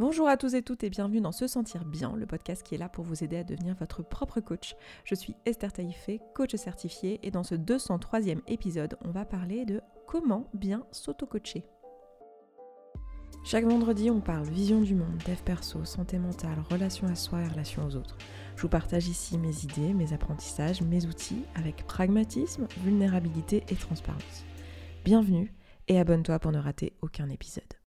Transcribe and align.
Bonjour 0.00 0.26
à 0.26 0.36
tous 0.36 0.56
et 0.56 0.62
toutes 0.62 0.82
et 0.82 0.90
bienvenue 0.90 1.20
dans 1.20 1.30
Se 1.30 1.46
Sentir 1.46 1.84
Bien, 1.84 2.16
le 2.16 2.26
podcast 2.26 2.64
qui 2.64 2.74
est 2.74 2.78
là 2.78 2.88
pour 2.88 3.04
vous 3.04 3.22
aider 3.22 3.36
à 3.36 3.44
devenir 3.44 3.76
votre 3.76 4.02
propre 4.02 4.40
coach. 4.40 4.74
Je 5.04 5.14
suis 5.14 5.36
Esther 5.46 5.72
Taïfé, 5.72 6.20
coach 6.34 6.56
certifiée, 6.56 7.20
et 7.22 7.30
dans 7.30 7.44
ce 7.44 7.54
203e 7.54 8.40
épisode, 8.48 8.96
on 9.04 9.12
va 9.12 9.24
parler 9.24 9.64
de 9.64 9.80
comment 10.08 10.50
bien 10.52 10.84
s'auto-coacher. 10.90 11.64
Chaque 13.44 13.66
vendredi, 13.66 14.10
on 14.10 14.20
parle 14.20 14.48
vision 14.48 14.80
du 14.80 14.96
monde, 14.96 15.22
dev 15.28 15.40
perso, 15.44 15.84
santé 15.84 16.18
mentale, 16.18 16.58
relation 16.72 17.06
à 17.06 17.14
soi 17.14 17.42
et 17.42 17.48
relation 17.48 17.86
aux 17.86 17.94
autres. 17.94 18.18
Je 18.56 18.62
vous 18.62 18.68
partage 18.68 19.06
ici 19.06 19.38
mes 19.38 19.62
idées, 19.62 19.94
mes 19.94 20.12
apprentissages, 20.12 20.82
mes 20.82 21.06
outils 21.06 21.44
avec 21.54 21.86
pragmatisme, 21.86 22.66
vulnérabilité 22.82 23.62
et 23.68 23.76
transparence. 23.76 24.44
Bienvenue 25.04 25.54
et 25.86 26.00
abonne-toi 26.00 26.40
pour 26.40 26.50
ne 26.50 26.58
rater 26.58 26.94
aucun 27.00 27.30
épisode. 27.30 27.83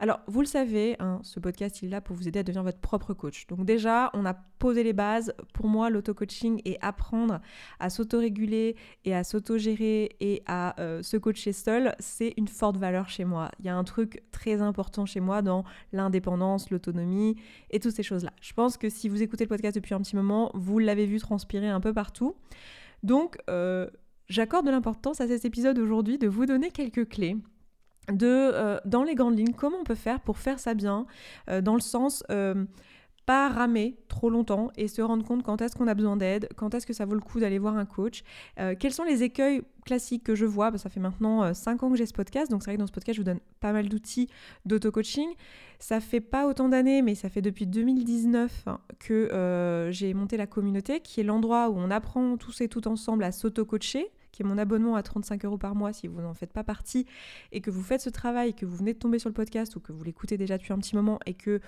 Alors, 0.00 0.20
vous 0.26 0.40
le 0.40 0.46
savez, 0.46 0.96
hein, 0.98 1.20
ce 1.22 1.38
podcast, 1.38 1.80
il 1.80 1.86
est 1.86 1.90
là 1.90 2.00
pour 2.00 2.16
vous 2.16 2.26
aider 2.26 2.40
à 2.40 2.42
devenir 2.42 2.64
votre 2.64 2.80
propre 2.80 3.14
coach. 3.14 3.46
Donc 3.46 3.64
déjà, 3.64 4.10
on 4.12 4.26
a 4.26 4.34
posé 4.34 4.82
les 4.82 4.92
bases. 4.92 5.32
Pour 5.52 5.68
moi, 5.68 5.88
l'auto-coaching 5.88 6.60
et 6.64 6.78
apprendre 6.80 7.40
à 7.78 7.90
s'auto-réguler 7.90 8.74
et 9.04 9.14
à 9.14 9.22
s'auto-gérer 9.22 10.16
et 10.20 10.42
à 10.46 10.78
euh, 10.80 11.02
se 11.02 11.16
coacher 11.16 11.52
seul, 11.52 11.94
c'est 12.00 12.34
une 12.36 12.48
forte 12.48 12.76
valeur 12.76 13.08
chez 13.08 13.24
moi. 13.24 13.50
Il 13.60 13.66
y 13.66 13.68
a 13.68 13.76
un 13.76 13.84
truc 13.84 14.22
très 14.32 14.60
important 14.60 15.06
chez 15.06 15.20
moi 15.20 15.42
dans 15.42 15.64
l'indépendance, 15.92 16.70
l'autonomie 16.70 17.36
et 17.70 17.78
toutes 17.78 17.94
ces 17.94 18.02
choses-là. 18.02 18.32
Je 18.40 18.52
pense 18.52 18.76
que 18.76 18.88
si 18.88 19.08
vous 19.08 19.22
écoutez 19.22 19.44
le 19.44 19.48
podcast 19.48 19.76
depuis 19.76 19.94
un 19.94 20.00
petit 20.00 20.16
moment, 20.16 20.50
vous 20.54 20.80
l'avez 20.80 21.06
vu 21.06 21.18
transpirer 21.20 21.68
un 21.68 21.80
peu 21.80 21.94
partout. 21.94 22.34
Donc, 23.04 23.38
euh, 23.48 23.88
j'accorde 24.28 24.66
de 24.66 24.70
l'importance 24.72 25.20
à 25.20 25.28
cet 25.28 25.44
épisode 25.44 25.78
aujourd'hui 25.78 26.18
de 26.18 26.26
vous 26.26 26.46
donner 26.46 26.70
quelques 26.70 27.08
clés 27.08 27.36
de, 28.12 28.26
euh, 28.26 28.78
dans 28.84 29.02
les 29.02 29.14
grandes 29.14 29.38
lignes, 29.38 29.54
comment 29.54 29.78
on 29.80 29.84
peut 29.84 29.94
faire 29.94 30.20
pour 30.20 30.38
faire 30.38 30.58
ça 30.58 30.74
bien, 30.74 31.06
euh, 31.48 31.60
dans 31.60 31.74
le 31.74 31.80
sens 31.80 32.22
euh, 32.30 32.64
pas 33.26 33.48
ramer 33.48 33.96
trop 34.08 34.28
longtemps 34.28 34.70
et 34.76 34.86
se 34.86 35.00
rendre 35.00 35.24
compte 35.24 35.42
quand 35.42 35.62
est-ce 35.62 35.74
qu'on 35.74 35.88
a 35.88 35.94
besoin 35.94 36.16
d'aide, 36.16 36.48
quand 36.56 36.74
est-ce 36.74 36.86
que 36.86 36.92
ça 36.92 37.06
vaut 37.06 37.14
le 37.14 37.22
coup 37.22 37.40
d'aller 37.40 37.58
voir 37.58 37.74
un 37.78 37.86
coach, 37.86 38.22
quels 38.78 38.92
sont 38.92 39.04
les 39.04 39.22
écueils 39.22 39.62
classiques 39.86 40.24
que 40.24 40.34
je 40.34 40.44
vois, 40.44 40.70
bah, 40.70 40.76
ça 40.76 40.90
fait 40.90 41.00
maintenant 41.00 41.54
5 41.54 41.82
ans 41.82 41.90
que 41.90 41.96
j'ai 41.96 42.04
ce 42.04 42.12
podcast, 42.12 42.50
donc 42.50 42.62
c'est 42.62 42.66
vrai 42.66 42.76
que 42.76 42.80
dans 42.80 42.86
ce 42.86 42.92
podcast 42.92 43.16
je 43.16 43.22
vous 43.22 43.24
donne 43.24 43.40
pas 43.60 43.72
mal 43.72 43.88
d'outils 43.88 44.28
d'auto-coaching, 44.66 45.30
ça 45.78 46.00
fait 46.00 46.20
pas 46.20 46.46
autant 46.46 46.68
d'années 46.68 47.00
mais 47.00 47.14
ça 47.14 47.30
fait 47.30 47.40
depuis 47.40 47.66
2019 47.66 48.64
hein, 48.66 48.78
que 48.98 49.88
j'ai 49.90 50.12
monté 50.12 50.36
la 50.36 50.46
communauté 50.46 51.00
qui 51.00 51.20
est 51.20 51.24
l'endroit 51.24 51.70
où 51.70 51.78
on 51.78 51.90
apprend 51.90 52.36
tous 52.36 52.60
et 52.60 52.68
toutes 52.68 52.86
ensemble 52.86 53.24
à 53.24 53.32
s'auto-coacher, 53.32 54.10
qui 54.34 54.42
est 54.42 54.44
mon 54.44 54.58
abonnement 54.58 54.96
à 54.96 55.02
35 55.02 55.44
euros 55.44 55.58
par 55.58 55.74
mois 55.74 55.92
si 55.92 56.08
vous 56.08 56.20
n'en 56.20 56.34
faites 56.34 56.52
pas 56.52 56.64
partie 56.64 57.06
et 57.52 57.60
que 57.60 57.70
vous 57.70 57.82
faites 57.82 58.00
ce 58.00 58.10
travail, 58.10 58.52
que 58.52 58.66
vous 58.66 58.76
venez 58.76 58.92
de 58.92 58.98
tomber 58.98 59.18
sur 59.18 59.28
le 59.28 59.34
podcast 59.34 59.76
ou 59.76 59.80
que 59.80 59.92
vous 59.92 60.02
l'écoutez 60.02 60.36
déjà 60.36 60.58
depuis 60.58 60.72
un 60.72 60.78
petit 60.78 60.96
moment 60.96 61.20
et 61.24 61.34
que 61.34 61.60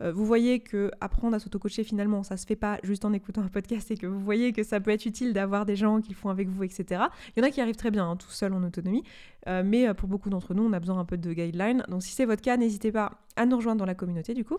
euh, 0.00 0.10
vous 0.10 0.24
voyez 0.24 0.60
que 0.60 0.90
apprendre 1.00 1.36
à 1.36 1.38
s'auto-coacher 1.38 1.84
finalement 1.84 2.22
ça 2.22 2.36
se 2.36 2.46
fait 2.46 2.56
pas 2.56 2.78
juste 2.82 3.04
en 3.04 3.12
écoutant 3.12 3.42
un 3.42 3.48
podcast 3.48 3.90
et 3.90 3.96
que 3.96 4.06
vous 4.06 4.20
voyez 4.20 4.52
que 4.52 4.62
ça 4.62 4.80
peut 4.80 4.90
être 4.90 5.04
utile 5.04 5.34
d'avoir 5.34 5.66
des 5.66 5.76
gens 5.76 6.00
qui 6.00 6.10
le 6.10 6.16
font 6.16 6.30
avec 6.30 6.48
vous, 6.48 6.64
etc. 6.64 7.02
Il 7.36 7.40
y 7.40 7.44
en 7.44 7.46
a 7.46 7.50
qui 7.50 7.60
arrivent 7.60 7.76
très 7.76 7.90
bien 7.90 8.08
hein, 8.08 8.16
tout 8.16 8.30
seul 8.30 8.54
en 8.54 8.62
autonomie, 8.62 9.04
euh, 9.46 9.62
mais 9.64 9.86
euh, 9.86 9.94
pour 9.94 10.08
beaucoup 10.08 10.30
d'entre 10.30 10.54
nous 10.54 10.64
on 10.64 10.72
a 10.72 10.80
besoin 10.80 10.98
un 10.98 11.04
peu 11.04 11.18
de 11.18 11.32
guidelines. 11.32 11.84
Donc 11.88 12.02
si 12.02 12.12
c'est 12.12 12.24
votre 12.24 12.42
cas, 12.42 12.56
n'hésitez 12.56 12.90
pas 12.90 13.12
à 13.36 13.44
nous 13.44 13.56
rejoindre 13.56 13.78
dans 13.78 13.86
la 13.86 13.94
communauté 13.94 14.32
du 14.32 14.44
coup 14.44 14.58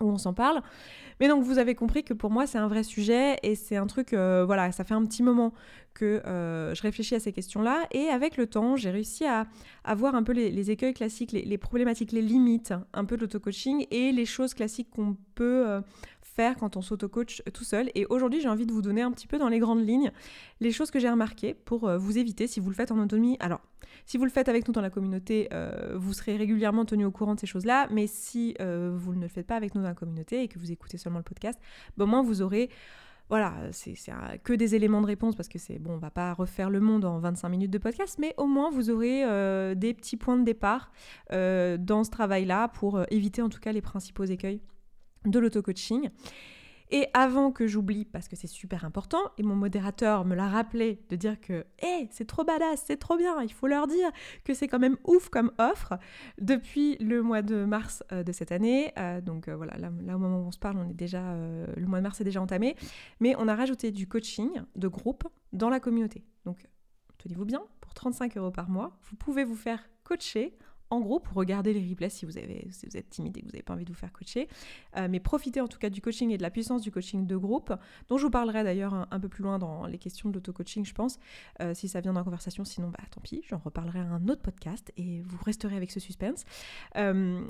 où 0.00 0.08
on 0.08 0.18
s'en 0.18 0.34
parle. 0.34 0.60
Mais 1.20 1.28
donc 1.28 1.44
vous 1.44 1.58
avez 1.58 1.74
compris 1.74 2.02
que 2.02 2.14
pour 2.14 2.30
moi 2.30 2.46
c'est 2.46 2.58
un 2.58 2.68
vrai 2.68 2.82
sujet 2.82 3.36
et 3.42 3.54
c'est 3.54 3.76
un 3.76 3.86
truc, 3.86 4.12
voilà, 4.12 4.72
ça 4.72 4.84
fait 4.84 4.94
un 4.94 5.04
petit 5.04 5.22
moment 5.22 5.52
que 5.94 6.20
euh, 6.26 6.74
je 6.74 6.82
réfléchis 6.82 7.14
à 7.14 7.20
ces 7.20 7.32
questions-là 7.32 7.86
et 7.92 8.08
avec 8.08 8.36
le 8.36 8.46
temps 8.46 8.76
j'ai 8.76 8.90
réussi 8.90 9.24
à, 9.24 9.46
voir 9.94 10.14
un 10.14 10.22
peu 10.22 10.32
les, 10.32 10.70
écueils 10.70 10.94
classiques, 10.94 11.32
les, 11.32 11.58
problématiques, 11.58 12.12
les 12.12 12.22
limites 12.22 12.74
un 12.92 13.04
peu 13.04 13.16
de 13.16 13.22
l'auto-coaching 13.22 13.86
et 13.90 14.12
les 14.12 14.26
choses 14.26 14.54
classiques 14.54 14.90
qu'on 14.90 15.16
peut 15.34 15.66
euh, 15.66 15.80
faire 16.20 16.56
quand 16.56 16.76
on 16.76 16.82
s'auto-coach 16.82 17.42
tout 17.52 17.64
seul. 17.64 17.90
Et 17.94 18.06
aujourd'hui 18.06 18.40
j'ai 18.40 18.48
envie 18.48 18.66
de 18.66 18.72
vous 18.72 18.82
donner 18.82 19.02
un 19.02 19.12
petit 19.12 19.28
peu 19.28 19.38
dans 19.38 19.48
les 19.48 19.60
grandes 19.60 19.86
lignes 19.86 20.10
les 20.60 20.72
choses 20.72 20.90
que 20.90 20.98
j'ai 20.98 21.08
remarquées 21.08 21.54
pour 21.54 21.88
vous 21.98 22.18
éviter 22.18 22.46
si 22.46 22.58
vous 22.60 22.70
le 22.70 22.74
faites 22.74 22.90
en 22.90 22.98
autonomie. 22.98 23.36
Alors 23.38 23.60
si 24.06 24.18
vous 24.18 24.24
le 24.24 24.30
faites 24.30 24.48
avec 24.48 24.66
nous 24.66 24.74
dans 24.74 24.80
la 24.80 24.90
communauté, 24.90 25.48
vous 25.94 26.12
serez 26.12 26.36
régulièrement 26.36 26.84
tenu 26.84 27.04
au 27.04 27.10
courant 27.10 27.34
de 27.34 27.40
ces 27.40 27.46
choses-là, 27.46 27.86
mais 27.90 28.06
si 28.06 28.54
vous 28.58 29.14
ne 29.14 29.20
le 29.20 29.28
faites 29.28 29.46
pas 29.46 29.56
avec 29.56 29.74
nous 29.74 29.82
dans 29.82 29.88
la 29.88 29.94
communauté 29.94 30.42
et 30.42 30.48
que 30.48 30.58
vous 30.58 30.72
écoutez 30.72 30.98
seulement 30.98 31.18
le 31.18 31.24
podcast, 31.24 31.58
ben, 31.96 32.04
au 32.04 32.08
moins 32.08 32.22
vous 32.22 32.42
aurez 32.42 32.70
voilà, 33.30 33.54
c'est 33.72 33.94
que 34.42 34.52
des 34.52 34.74
éléments 34.74 35.00
de 35.00 35.06
réponse 35.06 35.34
parce 35.34 35.48
que 35.48 35.58
c'est 35.58 35.78
bon, 35.78 35.94
on 35.94 35.98
va 35.98 36.10
pas 36.10 36.34
refaire 36.34 36.68
le 36.68 36.80
monde 36.80 37.04
en 37.04 37.18
25 37.18 37.48
minutes 37.48 37.70
de 37.70 37.78
podcast, 37.78 38.18
mais 38.20 38.34
au 38.36 38.46
moins 38.46 38.70
vous 38.70 38.90
aurez 38.90 39.24
euh, 39.24 39.74
des 39.74 39.94
petits 39.94 40.16
points 40.16 40.36
de 40.36 40.44
départ 40.44 40.92
euh, 41.32 41.78
dans 41.78 42.04
ce 42.04 42.10
travail-là 42.10 42.68
pour 42.68 42.98
euh, 42.98 43.04
éviter 43.10 43.40
en 43.40 43.48
tout 43.48 43.60
cas 43.60 43.72
les 43.72 43.80
principaux 43.80 44.24
écueils 44.24 44.60
de 45.24 45.38
l'auto-coaching. 45.38 46.10
Et 46.94 47.08
avant 47.12 47.50
que 47.50 47.66
j'oublie, 47.66 48.04
parce 48.04 48.28
que 48.28 48.36
c'est 48.36 48.46
super 48.46 48.84
important, 48.84 49.18
et 49.36 49.42
mon 49.42 49.56
modérateur 49.56 50.24
me 50.24 50.36
l'a 50.36 50.46
rappelé 50.46 51.00
de 51.08 51.16
dire 51.16 51.40
que 51.40 51.64
hé, 51.82 52.06
c'est 52.12 52.24
trop 52.24 52.44
badass, 52.44 52.84
c'est 52.86 52.98
trop 52.98 53.16
bien, 53.16 53.42
il 53.42 53.52
faut 53.52 53.66
leur 53.66 53.88
dire 53.88 54.12
que 54.44 54.54
c'est 54.54 54.68
quand 54.68 54.78
même 54.78 54.96
ouf 55.02 55.28
comme 55.28 55.50
offre. 55.58 55.98
Depuis 56.40 56.96
le 56.98 57.20
mois 57.20 57.42
de 57.42 57.64
mars 57.64 58.04
euh, 58.12 58.22
de 58.22 58.30
cette 58.30 58.52
année, 58.52 58.92
euh, 58.96 59.20
donc 59.20 59.48
euh, 59.48 59.56
voilà, 59.56 59.76
là, 59.76 59.88
au 59.88 60.18
moment 60.20 60.38
où 60.38 60.46
on 60.46 60.52
se 60.52 60.58
parle, 60.60 60.76
on 60.76 60.88
est 60.88 60.94
déjà, 60.94 61.34
le 61.34 61.86
mois 61.88 61.98
de 61.98 62.04
mars 62.04 62.20
est 62.20 62.24
déjà 62.24 62.40
entamé, 62.40 62.76
mais 63.18 63.34
on 63.40 63.48
a 63.48 63.56
rajouté 63.56 63.90
du 63.90 64.06
coaching 64.06 64.52
de 64.76 64.86
groupe 64.86 65.24
dans 65.52 65.70
la 65.70 65.80
communauté. 65.80 66.22
Donc 66.44 66.64
tenez-vous 67.18 67.44
bien, 67.44 67.64
pour 67.80 67.92
35 67.94 68.36
euros 68.36 68.52
par 68.52 68.70
mois, 68.70 68.96
vous 69.10 69.16
pouvez 69.16 69.42
vous 69.42 69.56
faire 69.56 69.82
coacher 70.04 70.56
en 70.94 71.00
gros 71.00 71.20
pour 71.20 71.34
regarder 71.34 71.72
les 71.72 71.88
replays 71.88 72.08
si 72.08 72.24
vous, 72.24 72.38
avez, 72.38 72.66
si 72.70 72.86
vous 72.86 72.96
êtes 72.96 73.10
timide 73.10 73.36
et 73.36 73.40
que 73.40 73.46
vous 73.46 73.52
n'avez 73.52 73.62
pas 73.62 73.74
envie 73.74 73.84
de 73.84 73.90
vous 73.90 73.98
faire 73.98 74.12
coacher. 74.12 74.48
Euh, 74.96 75.08
mais 75.10 75.20
profitez 75.20 75.60
en 75.60 75.68
tout 75.68 75.78
cas 75.78 75.90
du 75.90 76.00
coaching 76.00 76.30
et 76.30 76.38
de 76.38 76.42
la 76.42 76.50
puissance 76.50 76.82
du 76.82 76.90
coaching 76.90 77.26
de 77.26 77.36
groupe, 77.36 77.74
dont 78.08 78.16
je 78.16 78.24
vous 78.24 78.30
parlerai 78.30 78.64
d'ailleurs 78.64 79.06
un, 79.10 79.20
peu 79.20 79.28
plus 79.28 79.42
loin 79.42 79.58
dans 79.58 79.86
les 79.86 79.98
questions 79.98 80.28
de 80.28 80.34
l'auto-coaching, 80.34 80.84
je 80.84 80.94
pense, 80.94 81.18
euh, 81.60 81.74
si 81.74 81.88
ça 81.88 82.00
vient 82.00 82.12
dans 82.12 82.20
la 82.20 82.24
conversation. 82.24 82.64
Sinon, 82.64 82.88
bah 82.88 83.04
tant 83.10 83.20
pis, 83.20 83.42
j'en 83.48 83.58
reparlerai 83.58 84.00
à 84.00 84.04
un 84.04 84.28
autre 84.28 84.42
podcast 84.42 84.92
et 84.96 85.20
vous 85.22 85.38
resterez 85.44 85.76
avec 85.76 85.90
ce 85.90 86.00
suspense. 86.00 86.44
Euh, 86.96 87.44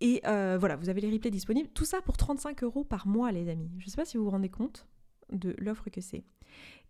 et 0.00 0.20
voilà, 0.24 0.76
vous 0.76 0.88
avez 0.88 1.00
les 1.00 1.10
replays 1.10 1.30
disponibles. 1.30 1.68
Tout 1.70 1.84
ça 1.84 2.00
pour 2.00 2.16
35 2.16 2.62
euros 2.62 2.84
par 2.84 3.06
mois, 3.06 3.32
les 3.32 3.48
amis. 3.48 3.70
Je 3.78 3.86
ne 3.86 3.90
sais 3.90 3.96
pas 3.96 4.04
si 4.04 4.16
vous 4.16 4.24
vous 4.24 4.30
rendez 4.30 4.48
compte 4.48 4.86
de 5.32 5.54
l'offre 5.58 5.90
que 5.90 6.00
c'est. 6.00 6.24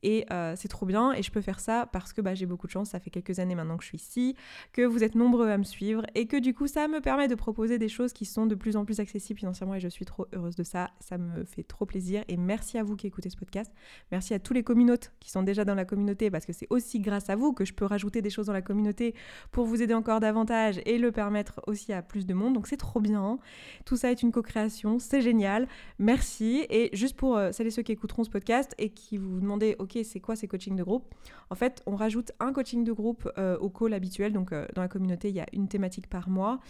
Et 0.03 0.27
euh, 0.31 0.55
c'est 0.57 0.69
trop 0.69 0.87
bien 0.87 1.13
et 1.13 1.23
je 1.23 1.31
peux 1.31 1.41
faire 1.41 1.61
ça 1.61 1.89
parce 1.93 2.13
que 2.13 2.21
bah, 2.21 2.35
j'ai 2.35 2.47
beaucoup 2.47 2.67
de 2.67 2.73
chance, 2.73 2.91
ça 2.91 3.01
fait 3.01 3.11
quelques 3.11 3.39
années 3.39 3.55
maintenant 3.55 3.77
que 3.77 3.83
je 3.83 3.89
suis 3.89 3.99
ici, 3.99 4.37
que 4.73 4.83
vous 4.83 5.03
êtes 5.03 5.15
nombreux 5.15 5.51
à 5.51 5.59
me 5.59 5.65
suivre 5.65 6.03
et 6.15 6.27
que 6.27 6.37
du 6.37 6.55
coup 6.55 6.67
ça 6.67 6.89
me 6.89 7.01
permet 7.01 7.29
de 7.29 7.35
proposer 7.35 7.79
des 7.79 7.89
choses 7.89 8.13
qui 8.13 8.25
sont 8.25 8.47
de 8.47 8.55
plus 8.55 8.77
en 8.77 8.85
plus 8.85 9.01
accessibles 9.01 9.39
financièrement 9.39 9.75
et 9.75 9.81
je 9.81 9.89
suis 9.89 10.05
trop 10.05 10.27
heureuse 10.35 10.57
de 10.57 10.63
ça, 10.63 10.91
ça 11.01 11.19
me 11.19 11.45
fait 11.45 11.63
trop 11.63 11.87
plaisir 11.87 12.25
et 12.29 12.37
merci 12.37 12.79
à 12.79 12.83
vous 12.83 12.97
qui 12.97 13.07
écoutez 13.07 13.31
ce 13.31 13.37
podcast, 13.37 13.73
merci 14.13 14.35
à 14.35 14.39
tous 14.39 14.53
les 14.53 14.63
communautes 14.63 15.13
qui 15.21 15.31
sont 15.31 15.43
déjà 15.43 15.65
dans 15.65 15.75
la 15.75 15.85
communauté 15.85 16.31
parce 16.31 16.47
que 16.47 16.53
c'est 16.53 16.69
aussi 16.71 17.01
grâce 17.01 17.31
à 17.31 17.37
vous 17.37 17.53
que 17.53 17.65
je 17.65 17.75
peux 17.75 17.85
rajouter 17.85 18.23
des 18.23 18.31
choses 18.31 18.47
dans 18.47 18.53
la 18.53 18.63
communauté 18.63 19.15
pour 19.51 19.67
vous 19.67 19.83
aider 19.83 19.95
encore 19.95 20.21
davantage 20.21 20.81
et 20.87 20.99
le 20.99 21.13
permettre 21.13 21.61
aussi 21.67 21.93
à 21.93 22.03
plus 22.03 22.27
de 22.27 22.35
monde, 22.35 22.55
donc 22.55 22.67
c'est 22.67 22.77
trop 22.77 23.01
bien, 23.01 23.39
tout 23.85 23.97
ça 23.97 24.11
est 24.11 24.23
une 24.23 24.33
co-création, 24.33 24.99
c'est 24.99 25.21
génial, 25.21 25.69
merci. 25.99 26.67
Et 26.71 26.91
juste 26.93 27.17
pour 27.17 27.37
euh, 27.37 27.53
celles 27.53 27.67
et 27.67 27.71
ceux 27.71 27.83
qui 27.83 27.93
écouteront 27.93 28.25
ce 28.25 28.31
podcast 28.31 28.75
et 28.79 28.91
qui 28.91 29.17
vous 29.17 29.41
demandez 29.41 29.77
ok, 29.79 29.88
c'est 30.05 30.21
quoi 30.21 30.37
ces 30.37 30.49
coachings 30.49 30.77
de 30.77 30.83
groupe? 30.83 31.15
En 31.51 31.55
fait, 31.55 31.83
on 31.87 31.97
rajoute 31.97 32.33
un 32.41 32.53
coaching 32.53 32.85
de 32.85 32.93
groupe 32.93 33.31
euh, 33.39 33.57
au 33.59 33.71
call 33.71 33.95
habituel. 33.95 34.33
Donc, 34.33 34.53
euh, 34.53 34.67
dans 34.75 34.83
la 34.83 34.89
communauté, 34.89 35.29
il 35.29 35.35
y 35.35 35.41
a 35.41 35.47
une 35.53 35.69
thématique 35.69 36.09
par 36.09 36.29
mois. 36.29 36.61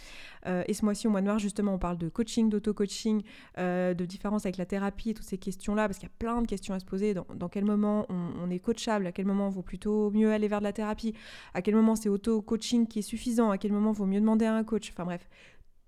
Euh, 0.47 0.63
et 0.67 0.75
ce 0.75 0.85
mois-ci, 0.85 1.07
au 1.07 1.11
mois 1.11 1.21
de 1.21 1.27
mars, 1.27 1.43
justement, 1.43 1.75
on 1.75 1.79
parle 1.79 1.99
de 1.99 2.09
coaching, 2.09 2.49
d'auto-coaching, 2.49 3.23
de 3.57 4.05
différence 4.05 4.47
avec 4.47 4.57
la 4.57 4.67
thérapie 4.67 5.11
et 5.11 5.15
toutes 5.15 5.27
ces 5.27 5.39
questions-là, 5.39 5.87
parce 5.89 5.99
qu'il 5.99 6.09
y 6.09 6.13
a 6.13 6.15
plein 6.19 6.41
de 6.43 6.47
questions 6.47 6.75
à 6.75 6.81
se 6.81 6.85
poser. 6.85 7.15
Dans, 7.15 7.49
quel 7.49 7.65
moment 7.65 8.07
on, 8.09 8.51
est 8.51 8.59
coachable? 8.59 9.07
À 9.07 9.13
quel 9.13 9.27
moment 9.27 9.49
vaut 9.49 9.63
plutôt 9.63 10.11
mieux 10.11 10.33
aller 10.33 10.49
vers 10.49 10.61
de 10.61 10.65
la 10.65 10.73
thérapie? 10.73 11.15
À 11.55 11.63
quel 11.63 11.75
moment 11.75 11.97
c'est 11.97 12.09
auto-coaching 12.09 12.87
qui 12.87 13.01
est 13.01 13.03
suffisant? 13.03 13.51
À 13.51 13.59
quel 13.59 13.73
moment 13.73 13.93
vaut 13.93 14.07
mieux 14.07 14.21
demander 14.21 14.45
à 14.45 14.55
un 14.55 14.65
coach? 14.65 14.91
Enfin 14.91 15.05
bref, 15.05 15.29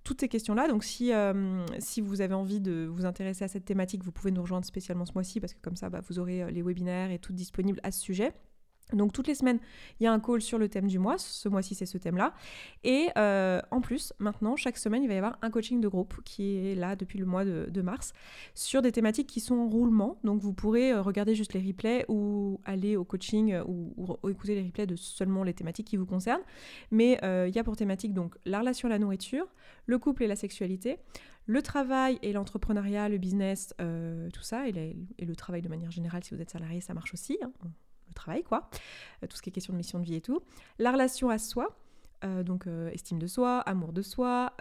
toutes 0.04 0.20
ces 0.20 0.28
questions-là. 0.28 0.68
Donc 0.68 0.84
si, 0.84 1.12
euh, 1.12 1.64
si 1.78 2.00
vous 2.00 2.20
avez 2.20 2.34
envie 2.34 2.60
de 2.60 2.86
vous 2.90 3.04
intéresser 3.04 3.44
à 3.44 3.48
cette 3.48 3.64
thématique, 3.64 4.02
vous 4.02 4.12
pouvez 4.12 4.30
nous 4.30 4.42
rejoindre 4.42 4.66
spécialement 4.66 5.04
ce 5.04 5.12
mois-ci 5.14 5.40
parce 5.40 5.54
que 5.54 5.60
comme 5.60 5.76
ça, 5.76 5.90
bah, 5.90 6.00
vous 6.08 6.18
aurez 6.18 6.42
euh, 6.42 6.50
les 6.50 6.62
webinaires 6.62 7.10
et 7.10 7.18
tout 7.18 7.32
disponible 7.32 7.80
à 7.82 7.90
ce 7.90 8.00
sujet. 8.00 8.32
Donc 8.92 9.12
toutes 9.12 9.26
les 9.26 9.34
semaines, 9.34 9.58
il 9.98 10.04
y 10.04 10.06
a 10.06 10.12
un 10.12 10.20
call 10.20 10.40
sur 10.40 10.58
le 10.58 10.68
thème 10.68 10.86
du 10.86 10.98
mois. 10.98 11.18
Ce 11.18 11.48
mois-ci, 11.48 11.74
c'est 11.74 11.86
ce 11.86 11.98
thème-là. 11.98 12.34
Et 12.84 13.08
euh, 13.16 13.60
en 13.70 13.80
plus, 13.80 14.12
maintenant, 14.18 14.56
chaque 14.56 14.78
semaine, 14.78 15.02
il 15.02 15.08
va 15.08 15.14
y 15.14 15.18
avoir 15.18 15.38
un 15.42 15.50
coaching 15.50 15.80
de 15.80 15.88
groupe 15.88 16.22
qui 16.24 16.56
est 16.56 16.74
là 16.74 16.96
depuis 16.96 17.18
le 17.18 17.26
mois 17.26 17.44
de, 17.44 17.80
mars 17.80 18.12
sur 18.54 18.82
des 18.82 18.92
thématiques 18.92 19.26
qui 19.26 19.40
sont 19.40 19.54
en 19.54 19.68
roulement. 19.68 20.18
Donc 20.22 20.40
vous 20.40 20.52
pourrez 20.52 20.92
euh, 20.92 21.00
regarder 21.00 21.34
juste 21.34 21.54
les 21.54 21.60
replays 21.60 22.04
ou 22.08 22.60
aller 22.66 22.96
au 22.96 23.04
coaching 23.04 23.52
euh, 23.52 23.64
ou, 23.66 24.28
écouter 24.28 24.54
les 24.54 24.62
replays 24.62 24.86
de 24.86 24.96
seulement 24.96 25.44
les 25.44 25.54
thématiques 25.54 25.86
qui 25.86 25.96
vous 25.96 26.06
concernent. 26.06 26.42
Mais 26.90 27.18
il 27.22 27.54
y 27.54 27.58
a 27.58 27.64
pour 27.64 27.76
thématique 27.76 28.12
donc 28.12 28.36
la 28.44 28.60
relation 28.60 28.86
à 28.86 28.90
la 28.90 28.98
nourriture, 28.98 29.46
le 29.86 29.98
couple 29.98 30.24
et 30.24 30.26
la 30.26 30.36
sexualité, 30.36 30.98
le 31.46 31.62
travail 31.62 32.18
et 32.22 32.32
l'entrepreneuriat, 32.32 33.08
le 33.08 33.18
business, 33.18 33.74
tout 33.78 34.42
ça, 34.42 34.68
et, 34.68 34.72
le 34.72 35.36
travail 35.36 35.62
de 35.62 35.68
manière 35.68 35.90
générale, 35.90 36.22
si 36.22 36.34
vous 36.34 36.40
êtes 36.40 36.50
salarié, 36.50 36.80
ça 36.80 36.94
marche 36.94 37.14
aussi. 37.14 37.38
Hein 37.42 37.52
le 38.10 38.14
travail, 38.14 38.42
quoi, 38.42 38.68
euh, 39.22 39.26
tout 39.26 39.36
ce 39.36 39.42
qui 39.42 39.50
est 39.50 39.52
question 39.52 39.72
de 39.72 39.78
mission 39.78 39.98
de 39.98 40.04
vie 40.04 40.16
et 40.16 40.20
tout, 40.20 40.42
la 40.78 40.92
relation 40.92 41.30
à 41.30 41.38
soi, 41.38 41.76
donc 42.44 42.66
estime 42.92 43.18
de 43.18 43.26
soi, 43.26 43.60
amour 43.60 43.94
de 43.94 44.02
soi, 44.02 44.52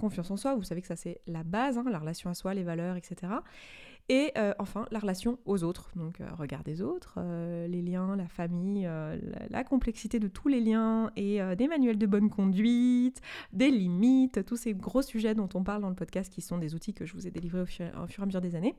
confiance 0.00 0.32
en 0.32 0.36
soi, 0.36 0.56
vous 0.56 0.64
savez 0.64 0.80
que 0.80 0.88
ça 0.88 0.96
c'est 0.96 1.20
la 1.28 1.44
base, 1.44 1.78
hein, 1.78 1.84
la 1.88 2.00
relation 2.00 2.28
à 2.28 2.34
soi, 2.34 2.54
les 2.54 2.64
valeurs, 2.64 2.96
etc. 2.96 3.34
Et 4.08 4.32
euh, 4.36 4.52
enfin, 4.58 4.86
la 4.90 4.98
relation 4.98 5.38
aux 5.44 5.62
autres, 5.62 5.90
donc 5.94 6.20
euh, 6.20 6.28
regard 6.34 6.64
des 6.64 6.82
autres, 6.82 7.14
euh, 7.18 7.66
les 7.68 7.82
liens, 7.82 8.16
la 8.16 8.26
famille, 8.26 8.88
la, 9.48 9.64
complexité 9.64 10.18
de 10.18 10.28
tous 10.28 10.48
les 10.48 10.60
liens 10.60 11.10
et 11.16 11.40
des 11.56 11.68
manuels 11.68 11.98
de 11.98 12.06
bonne 12.06 12.28
conduite, 12.28 13.20
des 13.52 13.70
limites, 13.70 14.44
tous 14.44 14.56
ces 14.56 14.74
gros 14.74 15.02
sujets 15.02 15.34
dont 15.34 15.48
on 15.54 15.62
parle 15.62 15.82
dans 15.82 15.88
le 15.88 15.94
podcast 15.94 16.32
qui 16.32 16.40
sont 16.40 16.58
des 16.58 16.74
outils 16.74 16.92
que 16.92 17.06
je 17.06 17.14
vous 17.14 17.26
ai 17.26 17.30
délivrés 17.30 17.60
au 17.60 17.66
fur, 17.66 17.86
au 18.02 18.06
fur 18.06 18.22
et 18.22 18.24
à 18.24 18.26
mesure 18.26 18.40
des 18.40 18.54
années. 18.54 18.74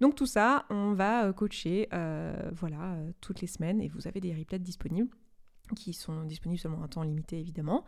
Donc 0.00 0.14
tout 0.14 0.26
ça, 0.26 0.66
on 0.68 0.92
va 0.92 1.32
coacher 1.32 1.88
voilà, 2.52 2.98
toutes 3.20 3.40
les 3.40 3.46
semaines 3.46 3.80
et 3.80 3.88
vous 3.88 4.08
avez 4.08 4.20
des 4.20 4.34
replays 4.34 4.58
disponibles 4.58 5.14
qui 5.74 5.92
sont 5.92 6.24
disponibles 6.24 6.60
seulement 6.60 6.82
un 6.82 6.88
temps 6.88 7.02
limité 7.02 7.38
évidemment, 7.38 7.84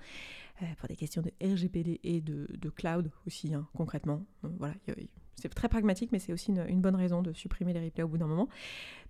pour 0.79 0.89
des 0.89 0.97
questions 0.97 1.23
de 1.23 1.33
RGPD 1.45 2.01
et 2.03 2.21
de, 2.21 2.71
cloud 2.71 3.11
aussi 3.27 3.53
hein, 3.53 3.67
concrètement. 3.75 4.25
voilà, 4.43 4.75
c'est 5.41 5.49
très 5.49 5.69
pragmatique, 5.69 6.11
mais 6.13 6.19
c'est 6.19 6.33
aussi 6.33 6.53
une, 6.53 6.81
bonne 6.81 6.97
raison 6.97 7.23
de 7.23 7.33
supprimer 7.33 7.73
les 7.73 7.81
replays 7.81 8.03
au 8.03 8.09
bout 8.09 8.19
d'un 8.19 8.27
moment. 8.27 8.49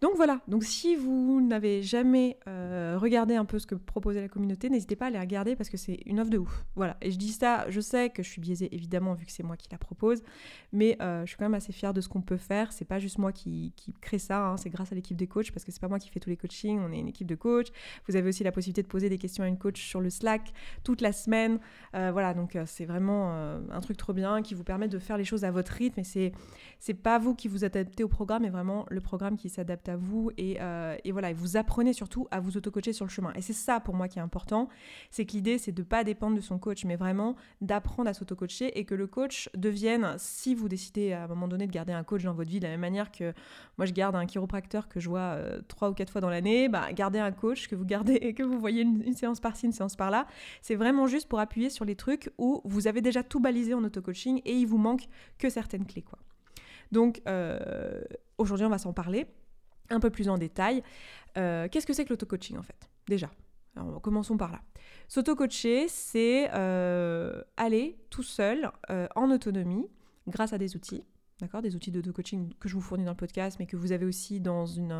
Donc 0.00 0.12
voilà, 0.14 0.40
donc 0.46 0.62
si 0.62 0.94
vous 0.94 1.40
n'avez 1.40 1.82
jamais 1.82 2.38
euh, 2.46 2.96
regardé 2.98 3.34
un 3.34 3.44
peu 3.44 3.58
ce 3.58 3.66
que 3.66 3.74
proposait 3.74 4.20
la 4.20 4.28
communauté, 4.28 4.70
n'hésitez 4.70 4.94
pas 4.94 5.06
à 5.06 5.10
les 5.10 5.18
regarder 5.18 5.56
parce 5.56 5.68
que 5.68 5.76
c'est 5.76 6.00
une 6.06 6.20
offre 6.20 6.30
de 6.30 6.38
ouf. 6.38 6.64
Voilà, 6.76 6.96
et 7.00 7.10
je 7.10 7.18
dis 7.18 7.32
ça, 7.32 7.66
je 7.68 7.80
sais 7.80 8.10
que 8.10 8.22
je 8.22 8.28
suis 8.28 8.40
biaisée 8.40 8.72
évidemment 8.72 9.14
vu 9.14 9.26
que 9.26 9.32
c'est 9.32 9.42
moi 9.42 9.56
qui 9.56 9.68
la 9.72 9.78
propose, 9.78 10.22
mais 10.72 10.96
euh, 11.00 11.22
je 11.22 11.28
suis 11.28 11.36
quand 11.36 11.46
même 11.46 11.54
assez 11.54 11.72
fière 11.72 11.92
de 11.92 12.00
ce 12.00 12.08
qu'on 12.08 12.22
peut 12.22 12.36
faire. 12.36 12.72
C'est 12.72 12.84
pas 12.84 13.00
juste 13.00 13.18
moi 13.18 13.32
qui, 13.32 13.72
crée 14.00 14.18
ça, 14.18 14.46
hein, 14.46 14.56
c'est 14.56 14.70
grâce 14.70 14.92
à 14.92 14.94
l'équipe 14.94 15.16
des 15.16 15.26
coachs 15.26 15.50
parce 15.50 15.64
que 15.64 15.72
c'est 15.72 15.80
pas 15.80 15.88
moi 15.88 15.98
qui 15.98 16.10
fais 16.10 16.20
tous 16.20 16.30
les 16.30 16.36
coachings, 16.36 16.78
on 16.78 16.92
est 16.92 16.98
une 16.98 17.08
équipe 17.08 17.26
de 17.26 17.34
coachs. 17.34 17.72
Vous 18.06 18.14
avez 18.14 18.28
aussi 18.28 18.44
la 18.44 18.52
possibilité 18.52 18.82
de 18.82 18.88
poser 18.88 19.08
des 19.08 19.18
questions 19.18 19.42
à 19.42 19.48
une 19.48 19.58
coach 19.58 19.84
sur 19.84 20.00
le 20.00 20.10
Slack 20.10 20.52
toute 20.84 21.00
la 21.00 21.12
semaine. 21.12 21.58
Euh, 21.96 22.10
voilà, 22.12 22.34
donc 22.34 22.56
c'est 22.66 22.84
vraiment 22.84 23.32
un 23.32 23.80
truc 23.80 23.96
trop 23.96 24.12
bien 24.12 24.42
qui 24.42 24.54
vous 24.54 24.64
permet 24.64 24.88
de 24.88 24.98
faire 24.98 25.18
les 25.18 25.24
choses 25.24 25.44
à 25.44 25.50
votre 25.50 25.72
rythme 25.72 26.00
c'est 26.80 26.94
pas 26.94 27.18
vous 27.18 27.34
qui 27.34 27.48
vous 27.48 27.64
adaptez 27.64 28.04
au 28.04 28.08
programme, 28.08 28.42
mais 28.42 28.50
vraiment 28.50 28.86
le 28.88 29.00
programme 29.00 29.36
qui 29.36 29.48
s'adapte 29.48 29.88
à 29.88 29.96
vous. 29.96 30.30
Et, 30.36 30.58
euh, 30.60 30.96
et 31.04 31.12
voilà, 31.12 31.32
vous 31.32 31.56
apprenez 31.56 31.92
surtout 31.92 32.28
à 32.30 32.40
vous 32.40 32.56
auto-coacher 32.56 32.92
sur 32.92 33.04
le 33.04 33.10
chemin. 33.10 33.32
Et 33.34 33.42
c'est 33.42 33.52
ça 33.52 33.80
pour 33.80 33.94
moi 33.94 34.08
qui 34.08 34.18
est 34.18 34.22
important. 34.22 34.68
C'est 35.10 35.24
que 35.24 35.32
l'idée, 35.32 35.58
c'est 35.58 35.72
de 35.72 35.82
pas 35.82 36.04
dépendre 36.04 36.36
de 36.36 36.40
son 36.40 36.58
coach, 36.58 36.84
mais 36.84 36.96
vraiment 36.96 37.34
d'apprendre 37.60 38.08
à 38.08 38.14
s'auto-coacher 38.14 38.78
et 38.78 38.84
que 38.84 38.94
le 38.94 39.06
coach 39.06 39.50
devienne, 39.56 40.14
si 40.18 40.54
vous 40.54 40.68
décidez 40.68 41.12
à 41.12 41.24
un 41.24 41.26
moment 41.26 41.48
donné 41.48 41.66
de 41.66 41.72
garder 41.72 41.92
un 41.92 42.04
coach 42.04 42.22
dans 42.22 42.32
votre 42.32 42.50
vie, 42.50 42.60
de 42.60 42.64
la 42.64 42.70
même 42.70 42.80
manière 42.80 43.10
que 43.10 43.32
moi 43.76 43.86
je 43.86 43.92
garde 43.92 44.14
un 44.14 44.26
chiropracteur 44.26 44.88
que 44.88 45.00
je 45.00 45.08
vois 45.08 45.20
euh, 45.20 45.60
trois 45.68 45.90
ou 45.90 45.94
quatre 45.94 46.10
fois 46.10 46.20
dans 46.20 46.30
l'année, 46.30 46.68
bah, 46.68 46.92
gardez 46.92 47.18
un 47.18 47.32
coach 47.32 47.68
que 47.68 47.74
vous 47.74 47.84
gardez 47.84 48.14
et 48.14 48.34
que 48.38 48.42
vous 48.42 48.58
voyez 48.58 48.82
une, 48.82 49.14
séance 49.14 49.40
par-ci, 49.40 49.66
une 49.66 49.72
séance 49.72 49.96
par-là. 49.96 50.26
C'est 50.62 50.76
vraiment 50.76 51.06
juste 51.06 51.28
pour 51.28 51.40
appuyer 51.40 51.70
sur 51.70 51.84
les 51.84 51.96
trucs 51.96 52.30
où 52.38 52.60
vous 52.64 52.86
avez 52.86 53.00
déjà 53.00 53.22
tout 53.22 53.40
balisé 53.40 53.74
en 53.74 53.82
auto-coaching 53.84 54.40
et 54.44 54.52
il 54.52 54.66
vous 54.66 54.78
manque 54.78 55.08
que 55.38 55.50
certaines 55.50 55.86
clés. 55.86 56.04
Donc 56.92 57.22
euh, 57.26 58.00
aujourd'hui, 58.38 58.66
on 58.66 58.70
va 58.70 58.78
s'en 58.78 58.92
parler 58.92 59.26
un 59.90 60.00
peu 60.00 60.10
plus 60.10 60.28
en 60.28 60.38
détail. 60.38 60.82
Euh, 61.36 61.68
qu'est-ce 61.68 61.86
que 61.86 61.92
c'est 61.92 62.04
que 62.04 62.10
l'auto-coaching 62.10 62.58
en 62.58 62.62
fait? 62.62 62.88
Déjà, 63.06 63.30
commençons 64.02 64.36
par 64.36 64.52
là. 64.52 64.60
S'auto-coacher, 65.08 65.88
c'est 65.88 66.50
euh, 66.52 67.42
aller 67.56 67.98
tout 68.10 68.22
seul 68.22 68.70
en 69.14 69.30
autonomie 69.30 69.88
grâce 70.26 70.52
à 70.52 70.58
des 70.58 70.76
outils 70.76 71.04
d'accord, 71.40 71.62
des 71.62 71.76
outils 71.76 71.92
de, 71.92 72.10
coaching 72.10 72.52
que 72.58 72.68
je 72.68 72.74
vous 72.74 72.80
fournis 72.80 73.04
dans 73.04 73.12
le 73.12 73.16
podcast, 73.16 73.58
mais 73.60 73.66
que 73.66 73.76
vous 73.76 73.92
avez 73.92 74.04
aussi 74.04 74.40
dans 74.40 74.66
une, 74.66 74.92